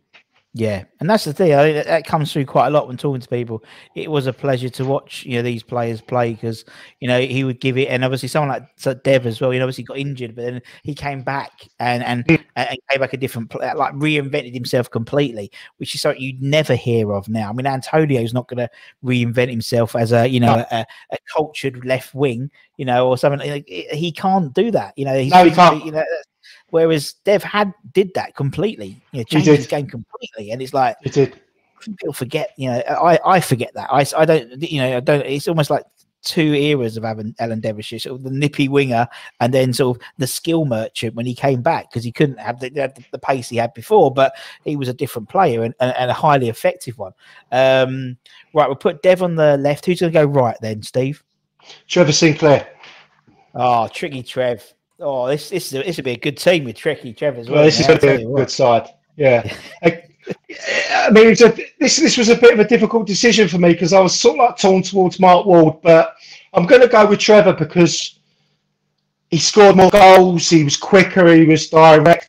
[0.55, 1.55] Yeah, and that's the thing.
[1.55, 3.65] I think that, that comes through quite a lot when talking to people.
[3.95, 6.67] It was a pleasure to watch, you know, these players play because
[7.01, 9.55] you know he would give it, and obviously someone like Dev as well.
[9.55, 13.15] You know, obviously got injured, but then he came back and and, and came back
[13.15, 17.31] a different, pl- uh, like reinvented himself completely, which is something you'd never hear of
[17.31, 17.49] now.
[17.49, 18.69] I mean, Antonio's not going to
[19.03, 23.51] reinvent himself as a you know a, a cultured left wing, you know, or something.
[23.51, 24.93] Like, he can't do that.
[24.99, 25.83] You know, he's No, he can't.
[25.83, 26.05] You know,
[26.73, 30.97] Whereas Dev had did that completely, you know, changed his game completely, and it's like
[31.03, 31.39] He did.
[31.81, 32.53] people forget.
[32.57, 33.91] You know, I I forget that.
[33.93, 34.63] I I don't.
[34.63, 35.27] You know, I don't.
[35.27, 35.85] It's almost like
[36.23, 39.07] two eras of Alan, Alan Devonshire, sort of the nippy winger,
[39.41, 42.59] and then sort of the skill merchant when he came back because he couldn't have
[42.59, 44.33] the, the, the pace he had before, but
[44.65, 47.13] he was a different player and, and, and a highly effective one.
[47.51, 48.17] Um,
[48.55, 49.85] right, we'll put Dev on the left.
[49.85, 51.23] Who's going to go right then, Steve?
[51.87, 52.67] Trevor Sinclair.
[53.55, 54.73] Oh, tricky Trev.
[55.03, 57.57] Oh, this this is this would be a good team with tricky Trev as well.
[57.57, 58.89] Well, this is going to be a good side.
[59.17, 59.53] Yeah.
[59.83, 60.05] I,
[60.95, 63.73] I mean, it's a, this this was a bit of a difficult decision for me
[63.73, 66.15] because I was sort of like torn towards Mark Ward, but
[66.55, 68.21] I'm going to go with Trevor because
[69.31, 70.49] he scored more goals.
[70.49, 71.33] He was quicker.
[71.35, 72.29] He was direct.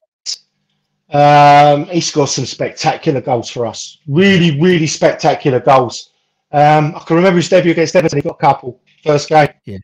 [1.11, 3.99] Um, he scored some spectacular goals for us.
[4.07, 6.11] Really, really spectacular goals.
[6.51, 8.17] Um, I can remember his debut against Everton.
[8.17, 9.49] He got a couple first game.
[9.65, 9.78] Yeah.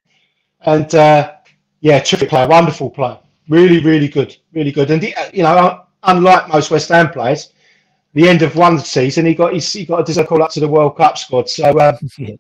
[0.62, 1.34] And uh,
[1.82, 3.20] yeah, terrific player, wonderful player.
[3.48, 4.92] Really, really good, really good.
[4.92, 7.54] And he, you know, unlike most West Ham players,
[8.14, 10.68] the end of one season he got his, he got a call up to the
[10.68, 11.50] World Cup squad.
[11.50, 12.36] So um, Yeah.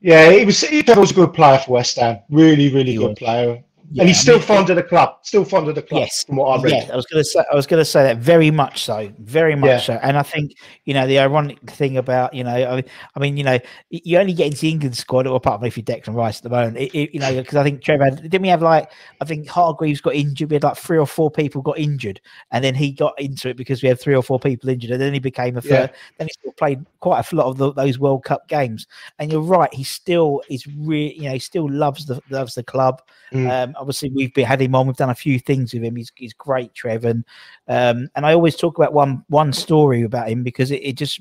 [0.00, 2.18] yeah, he was he was a good player for West Ham.
[2.30, 3.18] Really, really He good was.
[3.18, 3.62] player.
[3.90, 5.16] Yeah, and he's I still mean, fond of the club.
[5.22, 6.00] Still fond of the club.
[6.00, 6.24] Yes.
[6.24, 6.72] from what I read.
[6.72, 7.44] Yeah, I was going to say.
[7.52, 9.78] I was going to say that very much so, very much Yeah.
[9.78, 9.92] so.
[10.02, 10.52] And I think
[10.84, 13.58] you know the ironic thing about you know, I mean, I mean, you know,
[13.90, 16.42] you only get into the England squad, or apart from if you're Declan Rice at
[16.44, 19.24] the moment, it, it- you know, because I think Trevor didn't we have like I
[19.26, 20.50] think Hargreaves got injured.
[20.50, 22.20] We had like three or four people got injured,
[22.52, 25.00] and then he got into it because we had three or four people injured, and
[25.00, 25.76] then he became a Yeah.
[25.86, 25.90] third.
[26.18, 28.86] Then he still played quite a lot of the, those World Cup games.
[29.18, 32.62] And you're right, he still is really, you know, he still loves the loves the
[32.62, 33.02] club.
[33.32, 33.50] Mm.
[33.50, 34.86] Um, obviously, we've been, had him on.
[34.86, 35.96] We've done a few things with him.
[35.96, 37.24] He's, he's great, Trev, and
[37.68, 41.20] um, and I always talk about one one story about him because it, it just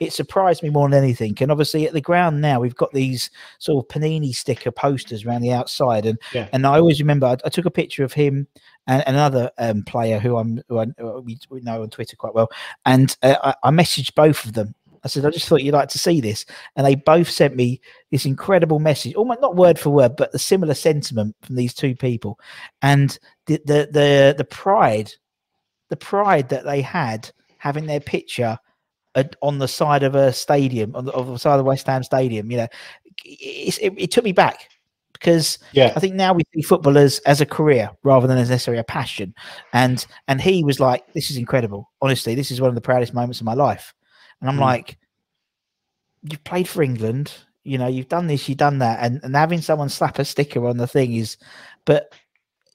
[0.00, 1.36] it surprised me more than anything.
[1.40, 5.42] And obviously, at the ground now, we've got these sort of panini sticker posters around
[5.42, 6.48] the outside, and Yeah.
[6.52, 8.46] and I always remember I, I took a picture of him
[8.86, 12.50] and another um, player who I'm who I, who we know on Twitter quite well,
[12.84, 14.74] and uh, I, I messaged both of them.
[15.04, 16.44] I said, I just thought you'd like to see this.
[16.76, 17.80] And they both sent me
[18.10, 21.94] this incredible message, almost not word for word, but the similar sentiment from these two
[21.96, 22.38] people.
[22.82, 25.12] And the the the, the pride,
[25.88, 28.58] the pride that they had having their picture
[29.42, 32.02] on the side of a stadium, on the, on the side of the West Ham
[32.02, 32.68] Stadium, you know,
[33.24, 34.68] it, it, it took me back
[35.12, 35.92] because Yeah.
[35.96, 39.34] I think now we see footballers as a career rather than as necessarily a passion.
[39.72, 41.90] And and he was like, "This is incredible.
[42.00, 43.92] Honestly, this is one of the proudest moments of my life."
[44.40, 44.60] And I'm Mm.
[44.60, 44.98] like,
[46.22, 47.32] "You've played for England.
[47.64, 50.66] You know, you've done this, you've done that, and and having someone slap a sticker
[50.66, 51.36] on the thing is,
[51.84, 52.12] but."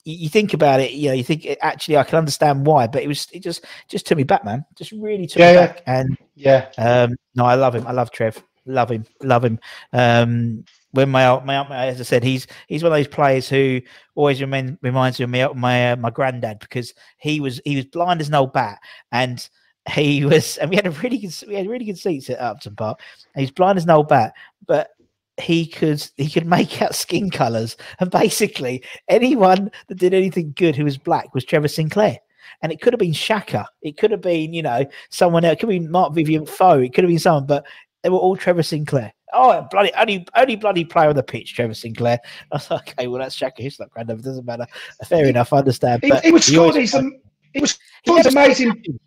[0.08, 1.16] You you think about it, you know.
[1.16, 4.24] You think actually, I can understand why, but it was it just just took me
[4.24, 4.64] back, man.
[4.76, 5.66] Just really took Yeah, me yeah.
[5.66, 6.70] back, and Yeah.
[6.78, 7.88] um, no, I love him.
[7.88, 8.44] I love Trev.
[8.68, 9.06] Love him.
[9.24, 9.60] Love him.
[9.94, 13.82] Um, when my my my as I said, he's he's one of those players who
[14.14, 17.86] always remain, reminds me of me my uh, my granddad because he was he was
[17.86, 18.78] blind as an old bat
[19.12, 19.50] and
[19.90, 22.76] he was and we had a really good we had really good seats at Upton
[22.76, 23.00] Park.
[23.36, 24.34] He's blind as an old bat,
[24.66, 24.90] but
[25.38, 30.76] he could he could make out skin colors and basically anyone that did anything good
[30.76, 32.20] who was black was Trevor Sinclair.
[32.62, 33.68] And it could have been Shaka.
[33.82, 35.54] It could have been, you know, someone else.
[35.54, 36.86] It could have been Marc-Vivien Foé.
[36.86, 37.66] It could have been someone, but
[38.02, 39.12] they were all Trevor Sinclair.
[39.34, 42.20] Oh, bloody only only bloody player on the pitch, Trevor Sinclair.
[42.52, 43.62] I was like, okay, well that's Shaka.
[43.62, 44.20] He's not random.
[44.20, 44.68] It doesn't matter.
[45.06, 45.52] Fair enough.
[45.52, 46.04] I understand.
[46.04, 47.20] He, But he was scored um,
[47.54, 49.00] he was he amazing.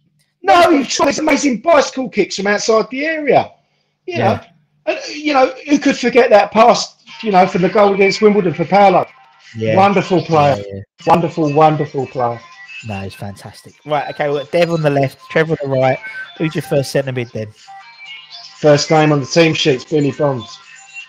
[0.49, 0.71] Him.
[0.73, 3.53] No, he shot these amazing bicycle kicks from outside the area.
[4.07, 4.41] You know,
[4.87, 6.97] and, uh, you know, who could forget that pass?
[7.23, 9.07] You know, from the goal against Wimbledon for Paolo.
[9.57, 9.77] Yeah.
[9.77, 10.57] Wonderful player.
[10.57, 10.83] Yeah, yeah.
[11.07, 12.41] Wonderful, wonderful player.
[12.87, 13.75] No, he's fantastic.
[13.85, 15.99] Right, okay, well, Dev on the left, Trevor on the right.
[16.37, 17.49] Who's your first centre mid then?
[18.59, 20.59] First name on the team sheet's Billy Bonds.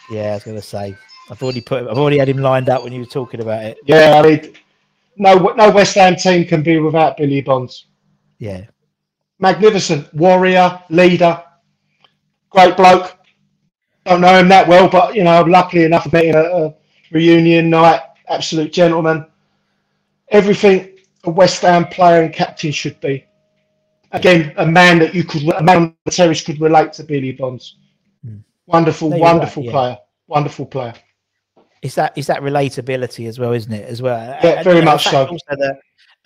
[0.09, 0.95] Yeah, I was going to say.
[1.29, 1.87] I've already put.
[1.87, 3.77] I've already had him lined up when you were talking about it.
[3.85, 4.53] Yeah, I mean,
[5.17, 7.85] no, no West Ham team can be without Billy Bonds.
[8.39, 8.65] Yeah,
[9.39, 11.41] Magnificent warrior, leader,
[12.49, 13.17] great bloke.
[14.05, 16.75] Don't know him that well, but you know, luckily enough, I met him at a
[17.11, 18.01] reunion night.
[18.27, 19.25] Absolute gentleman.
[20.29, 23.25] Everything a West Ham player and captain should be.
[24.11, 27.31] Again, a man that you could, a man on the terrace could relate to Billy
[27.31, 27.77] Bonds.
[28.25, 28.37] Hmm.
[28.65, 29.71] Wonderful, No, you're right, wonderful yeah.
[29.71, 29.97] player.
[30.27, 30.93] Wonderful player.
[31.81, 33.87] it's that it's that relatability as well, isn't it?
[33.87, 34.17] As well.
[34.43, 35.25] Yeah, And, very you know, much so.
[35.27, 35.79] Also that,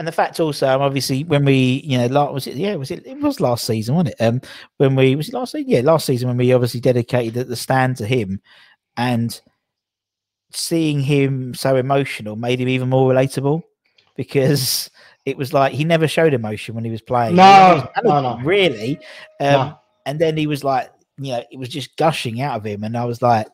[0.04, 2.58] and the fact also, um, obviously, when we, you know, last, was it?
[2.58, 3.08] Yeah, was it?
[3.08, 4.22] It was last season, wasn't it?
[4.22, 4.42] Um,
[4.76, 5.70] when we was it last season?
[5.70, 8.42] Yeah, last season when we obviously dedicated the, the stand to him,
[8.98, 9.40] and
[10.52, 13.64] seeing him so emotional made him even more relatable
[14.18, 14.92] because
[15.26, 17.38] it was like he never showed emotion when he was playing.
[17.38, 18.44] No, was no, no.
[18.44, 18.98] really.
[19.40, 19.80] Um, No.
[20.06, 22.98] and then he was like, you know, it was just gushing out of him, and
[22.98, 23.48] I was like,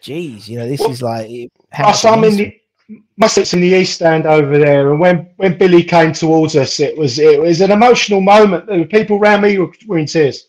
[0.00, 1.28] "Geez, you know, this Well, is like."
[1.72, 2.61] how it in the
[3.16, 6.80] my seat's in the east stand over there, and when when Billy came towards us,
[6.80, 8.66] it was it was an emotional moment.
[8.66, 10.48] The people around me were, were in tears,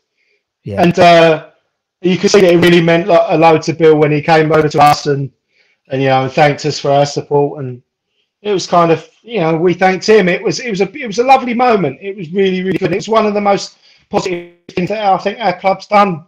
[0.63, 0.81] Yeah.
[0.81, 1.49] and uh,
[2.01, 4.51] you could see that it really meant lo- a lot to Bill when he came
[4.51, 5.31] over to us and
[5.89, 7.81] and you know and thanked us for our support, and
[8.41, 10.27] it was kind of you know we thanked him.
[10.29, 11.99] It was it was a it was a lovely moment.
[12.01, 12.93] It was really really good.
[12.93, 13.77] It's one of the most
[14.09, 16.25] positive things that I think our club's done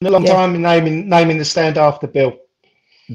[0.00, 0.34] in a long Yeah.
[0.34, 2.38] time in naming naming the stand after Bill.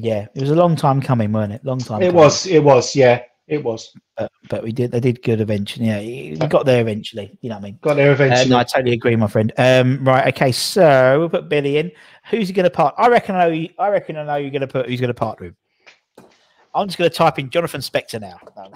[0.03, 1.65] Yeah, it was a long time coming, wasn't it?
[1.65, 2.01] Long time.
[2.01, 2.15] It coming.
[2.15, 3.93] was it was yeah it was.
[4.17, 4.91] but, but we did.
[4.91, 5.85] They did good eventually.
[5.87, 5.99] Yeah,
[6.41, 7.37] we got there eventually.
[7.41, 7.79] You know what I mean?
[7.81, 8.49] Got there Uh, eventually.
[8.49, 9.53] no, I totally agree, my friend.
[9.57, 11.91] Um, right, okay, so we'll put Billy in.
[12.29, 12.93] Who's he going to part?
[12.97, 13.35] I reckon.
[13.35, 13.53] I know.
[13.53, 14.17] you- I reckon.
[14.17, 14.87] I know you're going to put.
[14.89, 15.55] Who's going to partner him?
[16.75, 18.37] I'm just going to type in Jonathan Spector now.
[18.55, 18.71] No.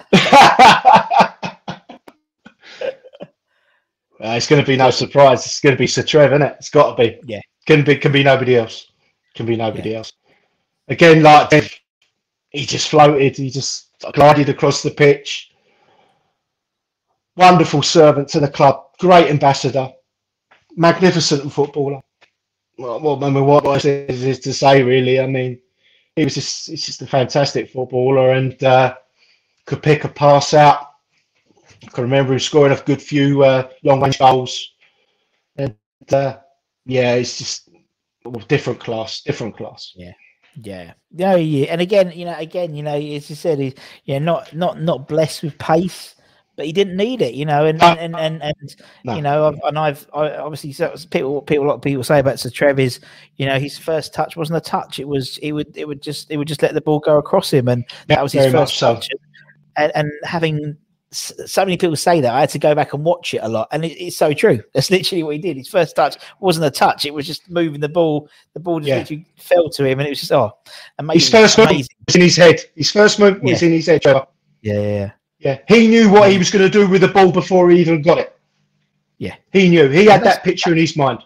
[2.80, 2.88] Uh,
[4.20, 5.44] it's going to be no surprise.
[5.44, 6.56] It's going to be Sir Trev, isn't it?
[6.58, 7.20] It's got to be.
[7.24, 7.40] Yeah.
[7.66, 7.96] Can be.
[7.96, 8.86] Can be nobody else.
[9.34, 10.12] Can be nobody else.
[10.92, 11.80] Again, like
[12.50, 13.34] he just floated.
[13.38, 15.50] He just glided across the pitch.
[17.34, 18.88] Wonderful servant to the club.
[18.98, 19.90] Great ambassador.
[20.76, 22.02] Magnificent footballer.
[22.76, 25.18] Well, I mean, what was it is to say really?
[25.18, 25.60] I mean,
[26.14, 26.68] he was just.
[26.68, 28.94] He's just a fantastic footballer and uh,
[29.64, 30.88] could pick a pass out.
[31.82, 34.72] I can remember him scoring a good few uh, long range goals.
[35.56, 35.74] And
[36.12, 36.36] uh,
[36.84, 37.70] yeah, it's just
[38.48, 39.92] different class, different class.
[39.96, 40.12] Yeah.
[40.60, 43.74] Yeah, no, yeah, and again, you know, again, you know, as you said, he's
[44.04, 46.14] yeah, not not not blessed with pace,
[46.56, 49.16] but he didn't need it, you know, and and and and, and No.
[49.16, 52.18] you know, I've, and I've I, obviously so people people a lot of people say
[52.18, 53.00] about Sir Trev is,
[53.36, 56.30] you know, his first touch wasn't a touch; it was it would it would just
[56.30, 58.76] it would just let the ball go across him, and Yeah, that was his first
[58.76, 58.94] so.
[58.94, 59.08] touch.
[59.76, 60.76] And, and having
[61.12, 63.68] so many people say that, I had to go back and watch it a lot,
[63.70, 64.62] and it, it's so true.
[64.74, 65.56] That's literally what he did.
[65.56, 68.28] His first touch wasn't a touch; it was just moving the ball.
[68.54, 68.98] The ball just Yeah.
[68.98, 70.52] literally fell to him, and it was just oh,
[70.98, 71.20] amazing.
[71.20, 71.96] His first move amazing.
[72.06, 72.60] was in his head.
[72.76, 73.68] His first move was Yeah.
[73.68, 74.02] in his head.
[74.02, 74.26] Trevor.
[74.62, 75.58] Yeah, yeah, yeah.
[75.68, 78.18] He knew what he was going to do with the ball before he even got
[78.18, 78.38] it.
[79.18, 79.34] Yeah.
[79.52, 79.88] He knew.
[79.88, 81.20] He had that picture in his mind.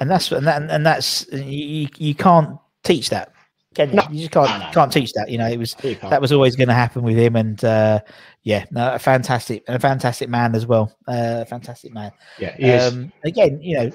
[0.00, 3.32] and that's and that and that's you- you can't teach that
[3.78, 3.96] can you?
[3.96, 4.02] No.
[4.10, 4.72] you just can't No, no.
[4.72, 5.74] can't teach that you know it was
[6.10, 8.00] that was always going to happen with him and uh
[8.42, 12.64] yeah no a fantastic and a fantastic man as well uh fantastic man Yeah, he
[12.70, 12.92] is.
[12.92, 13.90] um again you know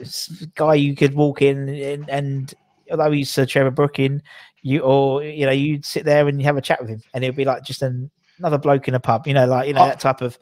[0.56, 2.54] guy you could walk in and, and
[2.92, 4.22] although he's Sir Trevor Brooking
[4.62, 7.24] you or you know you'd sit there and you have a chat with him and
[7.24, 8.10] it'd be like just an,
[8.40, 9.88] another bloke in a pub you know like you know Oh.
[9.88, 10.38] that type of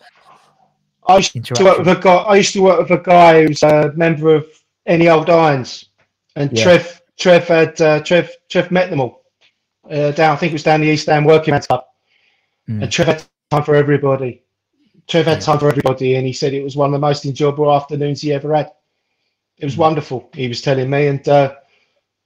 [1.08, 2.14] I used to work with a guy.
[2.16, 4.46] I used to work with a guy who's a member of
[4.86, 5.90] Any Old Irons,
[6.36, 6.64] and Yeah.
[6.64, 9.21] Trev, Trev had uh, Trev, Trev met them all
[9.92, 10.34] uh, down.
[10.34, 11.84] I think it was down the East End Working Man's Club,
[12.70, 12.84] Mm.
[12.84, 14.44] and Trev had time for everybody.
[15.08, 17.72] Trev had time for everybody, and he said it was one of the most enjoyable
[17.74, 18.68] afternoons he ever had.
[19.58, 19.66] It Mm.
[19.66, 20.30] was wonderful.
[20.34, 21.56] He was telling me, and uh,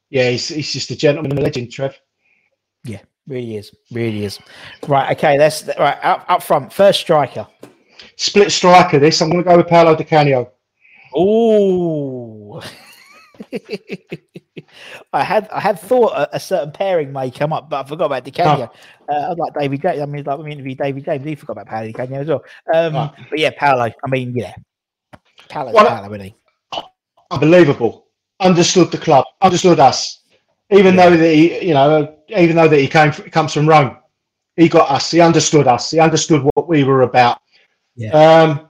[0.09, 1.97] yeah, he's, he's just a gentleman and a legend, Trev.
[2.83, 4.37] yeah really is really is
[4.87, 7.47] right okay that's right up, up front first striker
[8.17, 8.99] Split striker.
[8.99, 10.51] This I'm going to go with Paolo Di Canio.
[11.15, 12.61] Oh,
[15.13, 18.05] I had I had thought a, a certain pairing may come up, but I forgot
[18.05, 18.69] about DiCanio.
[19.09, 20.01] Uh, I'd like David James.
[20.01, 22.43] I mean, like when we interviewed David James, he forgot about Paolo DiCanio as well.
[22.73, 23.11] Um, Right.
[23.29, 23.91] But yeah, Paolo.
[24.03, 24.53] I mean, yeah,
[25.49, 26.35] Paolo, Well, Paolo, isn't he?
[27.31, 28.07] unbelievable.
[28.39, 30.21] Understood the club, understood us.
[30.71, 33.97] Even though that he, you know, even though that he came comes from Rome,
[34.55, 35.11] he got us.
[35.11, 35.91] He understood us.
[35.91, 37.39] He understood what we were about.
[37.95, 38.11] Yeah.
[38.11, 38.67] Um,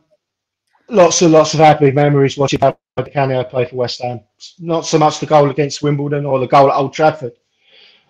[0.90, 2.74] lots and lots of happy memories watching Di
[3.14, 4.22] Canio play for West Ham.
[4.60, 7.34] Not so much the goal against Wimbledon or the goal at Old Trafford.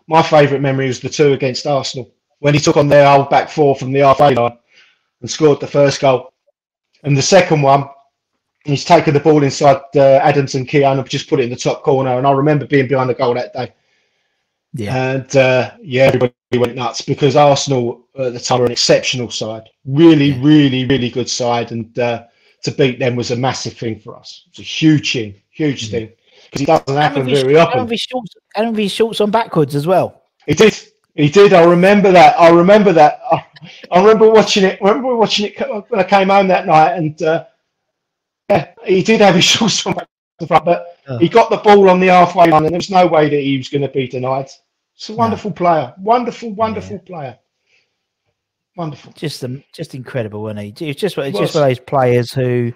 [0.07, 3.49] My favourite memory was the two against Arsenal when he took on their old back
[3.49, 4.57] four from the halfway line
[5.21, 6.33] and scored the first goal.
[7.03, 7.85] And the second one,
[8.63, 11.55] he's taken the ball inside uh, Adams and Keown and just put it in the
[11.55, 12.17] top corner.
[12.17, 13.73] And I remember being behind the goal that day.
[14.73, 15.13] Yeah.
[15.13, 19.69] And uh, yeah, everybody went nuts because Arsenal at the time were an exceptional side,
[19.85, 22.25] really, really, really good side, and uh,
[22.65, 24.43] to beat them was a massive thing for us.
[24.49, 26.11] It's a huge thing, huge thing
[26.45, 27.79] because it doesn't happen very often.
[27.81, 30.23] And with shorts, and with shorts on backwards as well.
[30.45, 30.77] He did.
[31.15, 31.53] He did.
[31.53, 32.39] I remember that.
[32.39, 33.21] I remember that.
[33.31, 33.45] I,
[33.91, 34.79] I remember watching it.
[34.83, 35.59] I remember watching it
[35.89, 37.45] when I came home that night, and uh,
[38.49, 40.07] yeah, he did have his shorts on back
[40.39, 41.19] to front, but Oh.
[41.19, 43.57] he got the ball on the halfway line, and there was no way that he
[43.57, 44.49] was going to be denied.
[44.95, 45.93] It's a wonderful player.
[45.99, 47.37] Wonderful, wonderful player.
[48.75, 49.13] Wonderful.
[49.13, 50.89] Just um, just incredible, wasn't he?
[50.89, 52.73] It's just it's just one of those players who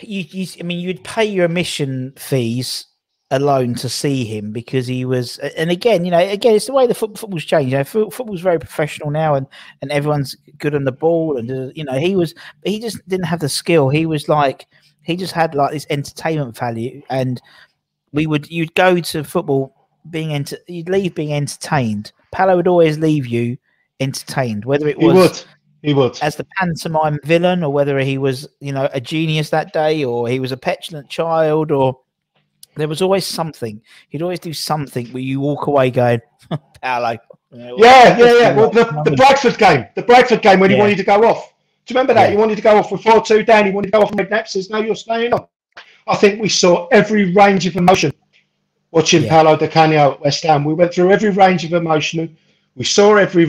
[0.00, 2.86] you, you I mean you'd pay your admission fees
[3.30, 6.86] alone to see him because he was and again you know again it's the way
[6.86, 9.46] the foot, football's changed you know football's very professional now and
[9.80, 12.34] and everyone's good on the ball and uh, you know he was
[12.64, 14.66] he just didn't have the skill he was like
[15.02, 17.40] he just had like this entertainment value and
[18.12, 19.74] we would you'd go to football
[20.10, 23.56] being enter you'd leave being entertained Paolo would always leave you
[24.04, 25.44] entertained whether it He was would.
[25.82, 26.18] He would.
[26.22, 30.28] as the pantomime villain or whether he was you know a genius that day or
[30.28, 31.98] he was a petulant child or
[32.76, 33.80] there was always something
[34.10, 36.20] he'd always do something where you walk away going
[36.82, 37.18] Paolo
[37.52, 38.56] you know, Yeah, yeah, yeah.
[38.56, 39.16] Well, the, You know what I the?
[39.16, 41.52] Bradford game, the Bradford game when he wanted to go off.
[41.86, 42.24] Do you remember that?
[42.24, 42.30] Yeah.
[42.30, 43.66] He wanted to go off with 4 2 down.
[43.66, 45.46] He wanted to go off and Redknapp says, No, you're staying on.
[46.08, 48.10] I think we saw every range of emotion
[48.90, 49.28] watching Yeah.
[49.28, 50.64] Paolo Di Canio at West Ham.
[50.64, 52.36] We went through every range of emotion.
[52.74, 53.44] We saw every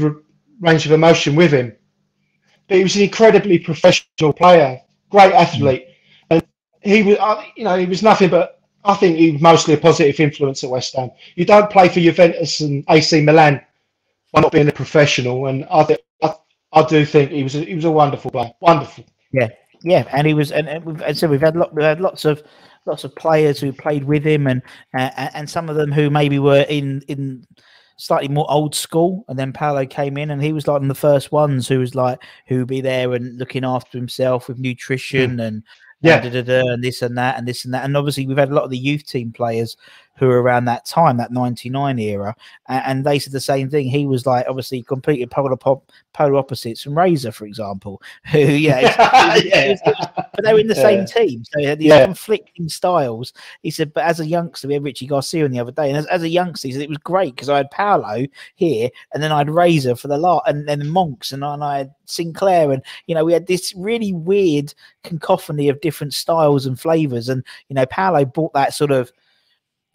[0.59, 1.75] range of emotion with him.
[2.67, 4.79] But he was an incredibly professional player,
[5.09, 5.87] great athlete.
[6.29, 6.45] And
[6.81, 9.77] he was, uh, you know, he was nothing but, I think he was mostly a
[9.77, 11.09] positive influence at West Ham.
[11.35, 13.59] You don't play for Juventus and AC Milan
[14.31, 15.47] by not being a professional.
[15.47, 16.35] And I, think I,
[16.71, 18.51] I do think he was a, he was a wonderful player.
[18.61, 19.05] Wonderful.
[19.31, 19.49] Yeah,
[19.81, 22.25] yeah, and he was, and, and we've, and so we've had lot, we've had lots
[22.25, 22.43] of
[22.85, 24.61] lots of players who played with him, and
[24.97, 27.45] uh, and some of them who maybe were in in
[27.97, 30.87] slightly more old school, and then Paolo came in, and he was like one of
[30.87, 34.59] the first ones who was like who would be there and looking after himself with
[34.59, 35.39] nutrition hmm.
[35.39, 35.63] and.
[36.01, 36.19] Yeah.
[36.19, 38.51] da, da, da, and this and that and this and that and obviously we've had
[38.51, 39.75] a lot of the youth team players
[40.17, 42.35] who were around that time that 99 era
[42.67, 46.81] and, they said the same thing he was like obviously completely polar pop polar opposites
[46.81, 48.01] from razor for example
[48.31, 48.79] who yeah
[49.43, 49.69] Yeah.
[49.71, 50.81] was- was- but they were in the Yeah.
[50.81, 52.03] same team, so they had these Yeah.
[52.05, 53.31] conflicting styles.
[53.61, 55.97] He said, but as a youngster, we had Richie Garcia on the other day, and
[55.97, 59.23] as, as a youngster, he said it was great because I had Paolo here, and
[59.23, 61.95] then I had Razor for the lot, and then Monks, and, I- and I had
[62.03, 67.29] Sinclair, and you know we had this really weird cacophony of different styles and flavors,
[67.29, 69.11] and you know Paolo brought that sort of.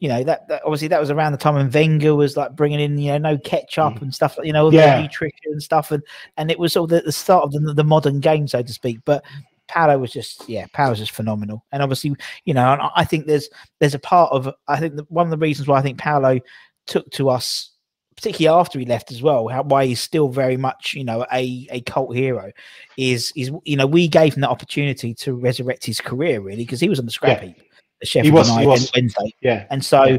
[0.01, 2.81] You know that, that obviously that was around the time when Wenger was like bringing
[2.81, 4.03] in you know no ketchup mm.
[4.03, 5.01] and stuff like you know all the Yeah.
[5.01, 6.03] nutrition and stuff and
[6.39, 8.73] and it was sort of the, the start of the, the modern game so to
[8.73, 9.23] speak but
[9.69, 13.27] Paolo was just yeah, Paolo was just phenomenal, and obviously you know, and I- think
[13.27, 13.49] there's
[13.79, 16.41] there's a part of I think one of the reasons why I think Paolo
[16.87, 17.71] took to us,
[18.17, 21.69] particularly after he left as well, how, why he's still very much you know a
[21.71, 22.51] a cult hero,
[22.97, 26.81] is is you know we gave him the opportunity to resurrect his career really because
[26.81, 27.49] he was on the scrap Yeah.
[27.51, 27.63] heap
[28.03, 28.87] Sheffield was, he was.
[28.87, 29.67] on Wednesday, Yeah.
[29.71, 30.19] and so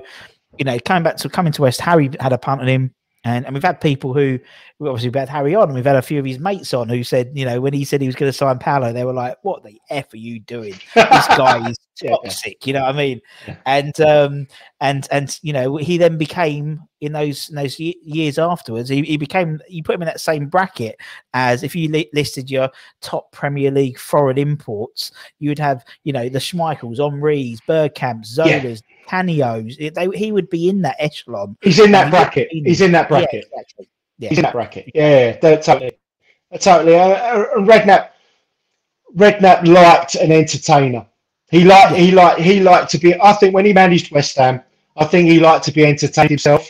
[0.58, 2.94] you know coming back to coming to West, Harry had a punt on him.
[3.24, 4.40] And, and we've had people who,
[4.80, 6.90] we obviously we've had Harry on, and we've had a few of his mates on
[6.90, 9.14] who said, you know, when he said he was going to sign Paolo, they were
[9.14, 10.74] like, "What the f are you doing?
[10.96, 12.12] This guy is Yeah.
[12.12, 13.22] toxic." You know what I mean?
[13.48, 13.56] Yeah.
[13.66, 14.48] And um,
[14.80, 19.18] and and you know, he then became in those in those years afterwards, he, he
[19.18, 20.96] became you put him in that same bracket
[21.34, 22.70] as if you li- listed your
[23.02, 28.60] top Premier League foreign imports, you would have you know the Schmeichels, Omri's, Bergkamps, Yeah.
[28.60, 29.94] Zolas, Canios.
[29.94, 31.58] They, he would be in that echelon.
[31.62, 32.50] He's in that bracket.
[32.52, 33.46] be- He's in that Yeah, bracket.
[33.52, 33.90] exactly.
[34.20, 34.30] Yeah.
[34.30, 34.92] He's in that bracket.
[34.94, 35.92] Yeah, yeah, yeah, totally.
[36.60, 36.96] Totally.
[36.96, 38.10] Uh, uh, Redknapp,
[39.16, 41.06] Redknapp liked an entertainer.
[41.52, 43.20] He liked, he liked, he liked to be.
[43.22, 44.62] I think when he managed West Ham,
[44.98, 46.70] I think he liked to be entertained himself.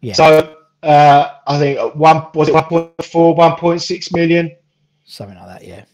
[0.00, 0.12] Yeah.
[0.14, 4.54] So uh, I think one was it 1.4, 1.6 million.
[5.04, 5.84] Something like that, yeah.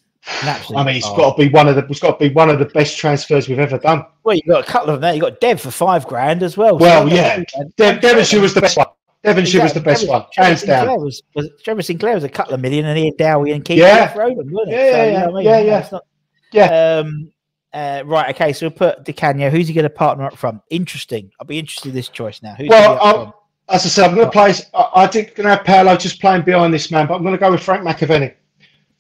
[0.43, 1.19] An absolute I mean, it's star.
[1.19, 1.87] got to be one of the.
[1.87, 4.05] It's got to be one of the best transfers we've ever done.
[4.25, 5.15] Well, you got a couple of them there.
[5.15, 6.79] You got Dev for five grand as well.
[6.79, 7.43] Well, So, yeah.
[7.57, 8.87] and- De- Devonshire was the best one.
[9.23, 11.01] Devonshire was the best Trevor- one, Trevor hands Sinclair down.
[11.01, 13.79] Was, was Trevor Sinclair was a couple of million, and he had Dowie and Keith
[13.79, 14.13] Yeah.
[14.15, 14.77] them, wasn't it?
[14.77, 15.25] Yeah, yeah, you know yeah.
[15.25, 15.45] I mean?
[15.45, 15.89] Yeah, yeah.
[15.93, 16.05] not-
[16.53, 16.99] Yeah.
[17.05, 17.31] Um,
[17.75, 18.35] uh, right.
[18.35, 18.53] Okay.
[18.53, 19.51] So we'll put Di Canio.
[19.51, 20.63] Who's he going to partner up from?
[20.71, 21.31] Interesting.
[21.41, 22.55] I'll be interested in this choice now.
[22.55, 23.33] Who's Well, he up I'll- from?
[23.71, 24.53] As I said, I'm going to play.
[24.75, 27.33] I, I think going to have Paolo just playing behind this man, but I'm going
[27.33, 28.35] to go with Frank McAvenny.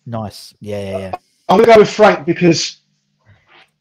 [0.07, 0.55] Nice.
[0.61, 1.14] Yeah, yeah, yeah.
[1.51, 2.79] I'm going to go with Frank because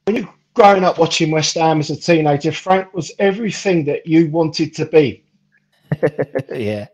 [0.04, 4.30] when you're growing up watching West Ham as a teenager, Frank was everything that you
[4.30, 5.24] wanted to be.
[6.54, 6.88] yeah.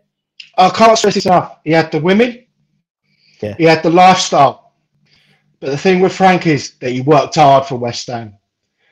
[0.56, 1.58] I can't stress this enough.
[1.64, 2.46] He had the women,
[3.42, 3.56] Yeah.
[3.56, 4.69] he had the lifestyle.
[5.60, 8.34] But the thing with Frank is that he worked hard for West Ham.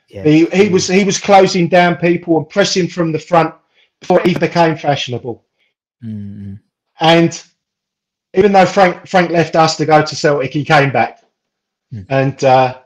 [0.07, 0.23] Yeah.
[0.23, 3.53] He, he was he was closing down people and pressing from the front
[3.99, 5.45] before he became fashionable.
[6.03, 6.59] Mm.
[6.99, 7.43] And
[8.33, 11.23] even though Frank Frank left us to go to Celtic, he came back,
[11.91, 12.01] Hmm.
[12.09, 12.81] and uh,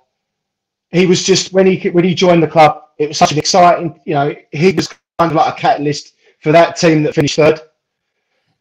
[0.91, 3.99] he was just when he when he joined the club, it was such an exciting.
[4.05, 7.59] You know, he was kind of like a catalyst for that team that finished third.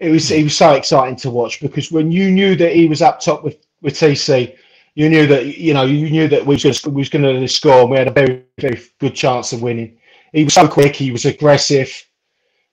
[0.00, 3.02] It was he was so exciting to watch because when you knew that he was
[3.02, 4.56] up top with with TC,
[4.94, 7.82] you knew that you know you knew that we was we was going to score,
[7.82, 9.98] and we had a very very good chance of winning.
[10.32, 11.90] He was so quick, he was aggressive.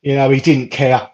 [0.01, 1.09] You know, he didn't care.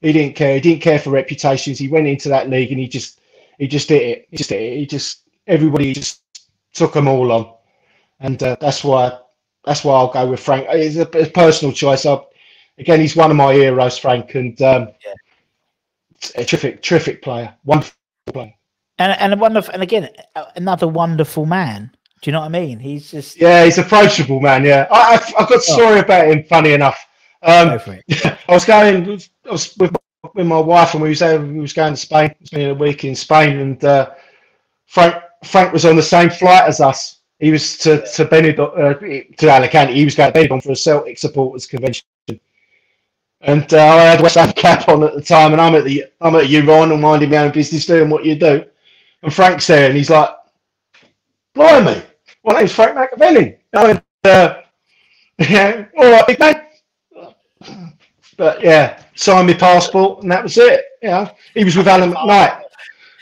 [0.00, 0.54] He didn't care.
[0.54, 1.78] He didn't care for reputations.
[1.78, 3.20] He went into that league and he just
[3.58, 4.26] he just did it.
[4.30, 4.78] He just did it.
[4.78, 6.22] He just everybody just
[6.72, 7.54] took them all on,
[8.20, 9.18] and uh, that's why
[9.64, 10.66] that's why I'll go with Frank.
[10.70, 12.06] It's a, a personal choice.
[12.06, 12.18] I,
[12.78, 14.88] again, he's one of my heroes, Frank, and um,
[16.36, 17.94] a terrific terrific player, wonderful
[18.32, 18.54] player.
[19.00, 20.10] And and a wonderful, and again,
[20.56, 21.90] another wonderful man.
[22.20, 22.78] Do you know what I mean?
[22.78, 24.62] He's just Yeah, he's approachable, man.
[24.62, 26.44] Yeah, I, I've, I've got a story about him.
[26.44, 26.98] Funny enough,
[27.42, 27.70] um.
[27.88, 29.96] I was going, with- I was with,
[30.34, 33.04] with my wife, and we was there, we was going to Spain, spending a week
[33.06, 34.10] in Spain, and uh,
[34.86, 37.20] Frank Frank was on the same flight as us.
[37.38, 39.94] He was to to Benidorm, uh, to Alicante.
[39.94, 42.04] He was going to Benidorm for a Celtic supporters convention,
[43.40, 46.04] and uh, I had West Ham cap on at the time, and I'm at the
[46.20, 48.66] I'm at Uron and minding my own business, doing what you do.
[49.22, 50.30] And Frank's there, and he's like,
[51.54, 52.02] "Blimey,
[52.44, 54.60] my name's Frank Machiavelli." I went, uh,
[55.38, 56.66] "Yeah, all right, big man."
[58.36, 60.84] But yeah, signed my passport, and that was it.
[61.02, 62.62] Know, he was with Allen McKnight.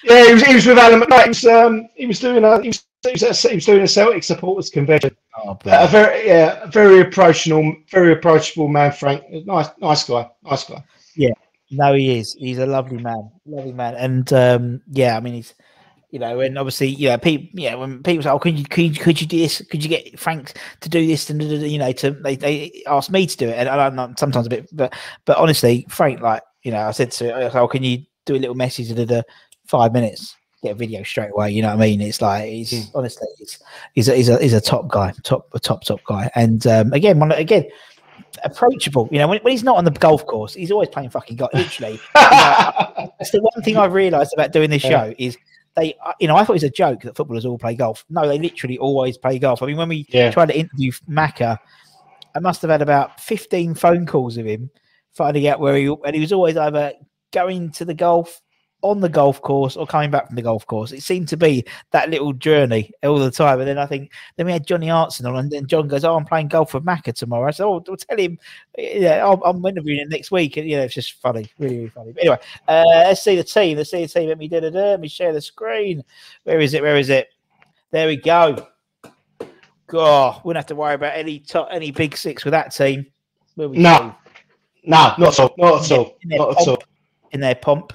[0.05, 0.42] Yeah, he was.
[0.44, 1.22] He was with Allen McKnight.
[1.24, 1.44] He was.
[1.46, 2.61] Um, he was doing a.
[2.62, 5.16] He was, he was, at- he was doing a Celtic supporters convention.
[5.36, 9.24] Oh, A very, yeah, a very approachable, very approachable man, Frank.
[9.44, 10.82] Nice, nice guy, nice guy.
[11.16, 11.30] Yeah,
[11.70, 12.34] no, he is.
[12.38, 15.55] He's a lovely man, lovely man, and um, yeah, I mean, he's
[16.11, 18.84] you know, and obviously, you know, people, yeah, when people say, "Oh, could you, could
[18.84, 19.62] you, could you do this?
[19.70, 22.36] Could you get Frank to do this?" and da, da, da," you know, to they,
[22.36, 24.94] they ask me to do it, and I know sometimes a bit, but
[25.26, 28.54] but honestly, Frank, like you know, I said to, "Oh, can you do a little
[28.54, 29.24] message in the
[29.66, 31.52] five minutes?" Get a video straight away.
[31.52, 32.00] You know what I mean?
[32.00, 33.61] It's like he's honestly, he's
[33.94, 36.92] he's a, he's a he's a top guy, top a top top guy, and um,
[36.92, 37.64] again, one again
[38.44, 39.09] approachable.
[39.12, 41.52] You know, when, when he's not on the golf course, he's always playing fucking golf.
[41.54, 42.72] Literally, you know,
[43.18, 45.04] that's the one thing I've realised about doing this Yeah.
[45.04, 45.36] show is
[45.78, 48.04] they, uh, you know, I thought it was a joke that footballers all play golf.
[48.10, 49.62] No, they literally always play golf.
[49.62, 50.30] I mean, when we Yeah.
[50.30, 51.58] tried to interview Macca,
[52.34, 54.70] I must have had about fifteen phone calls of him,
[55.12, 56.92] finding out where he, and he was always either
[57.32, 58.40] going to the golf
[58.82, 60.92] on the golf course or coming back from the golf course.
[60.92, 63.58] It seemed to be that little journey all the time.
[63.58, 66.16] And then I think then we had Johnny Artson on, and then John goes, "Oh,
[66.16, 68.38] I'm playing golf with Macca tomorrow." I said, "Oh, I'll tell him,
[68.76, 71.88] yeah, I'll, I'm interviewing him next week." And you know, it's just funny, really, really
[71.90, 72.12] funny.
[72.12, 73.78] But anyway, uh, let's see the team.
[73.78, 74.28] Let's see the team.
[74.28, 74.78] Let me da da da.
[74.78, 76.04] Let me share the screen.
[76.44, 76.82] Where is it?
[76.82, 77.28] Where is it?
[77.90, 78.68] There we go.
[79.88, 83.06] God, wouldn't have to worry about any top, any big six with that team.
[83.56, 84.14] We, No.
[84.84, 85.54] No, not at all.
[85.58, 86.16] Not at all.
[86.22, 86.82] In their Not at all.
[87.32, 87.92] In their pomp.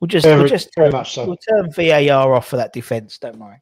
[0.00, 1.26] We'll just, Very, we'll just very turn, much so.
[1.26, 3.16] we'll turn VAR off for that defence.
[3.18, 3.60] Don't worry.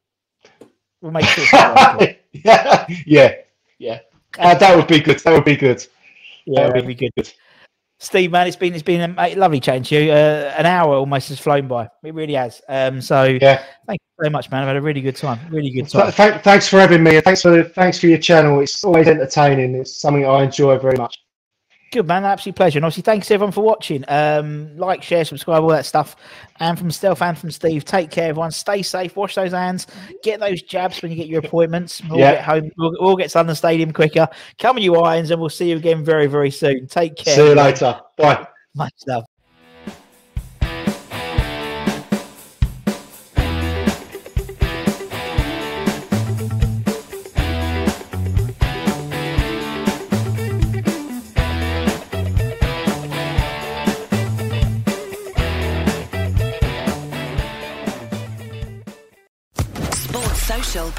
[1.01, 1.45] We'll make sure.
[1.45, 2.17] it's not working.
[2.33, 3.35] yeah, yeah,
[3.79, 3.99] yeah.
[4.39, 5.19] Uh, that would be good.
[5.21, 5.87] That would be good.
[6.47, 7.33] yeah, That it'll be good.
[8.01, 10.11] Steve, man, it's been it's been a mate, lovely chatting to you.
[10.11, 11.89] Uh, an hour almost has flown by.
[12.03, 12.61] It really has.
[12.69, 13.63] Um, so Yeah.
[13.87, 14.63] thank you very much, man.
[14.63, 15.39] I've had a really good time.
[15.51, 16.41] Really good Th- time.
[16.41, 17.21] thanks for having me.
[17.21, 18.59] Thanks for thanks for your channel.
[18.59, 19.77] It's always entertaining.
[19.77, 21.22] It's something I enjoy very much.
[21.93, 22.79] Good man, absolute pleasure.
[22.79, 24.03] And obviously, thanks everyone for watching.
[24.09, 26.17] Um, like, share, subscribe, all that stuff.
[26.59, 28.51] And from Stealth and from Steve, take care, everyone.
[28.51, 29.87] Stay safe, wash those hands,
[30.23, 32.01] get those jabs when you get your appointments.
[32.09, 32.33] We'll Yeah.
[32.37, 34.27] get home, we'll, we'll get to London Stadium quicker.
[34.59, 36.87] Come on, you irons, and we'll see you again very, very soon.
[36.87, 37.35] Take care.
[37.35, 38.01] See you later.
[38.17, 38.47] Bye.
[38.75, 39.25] Much love.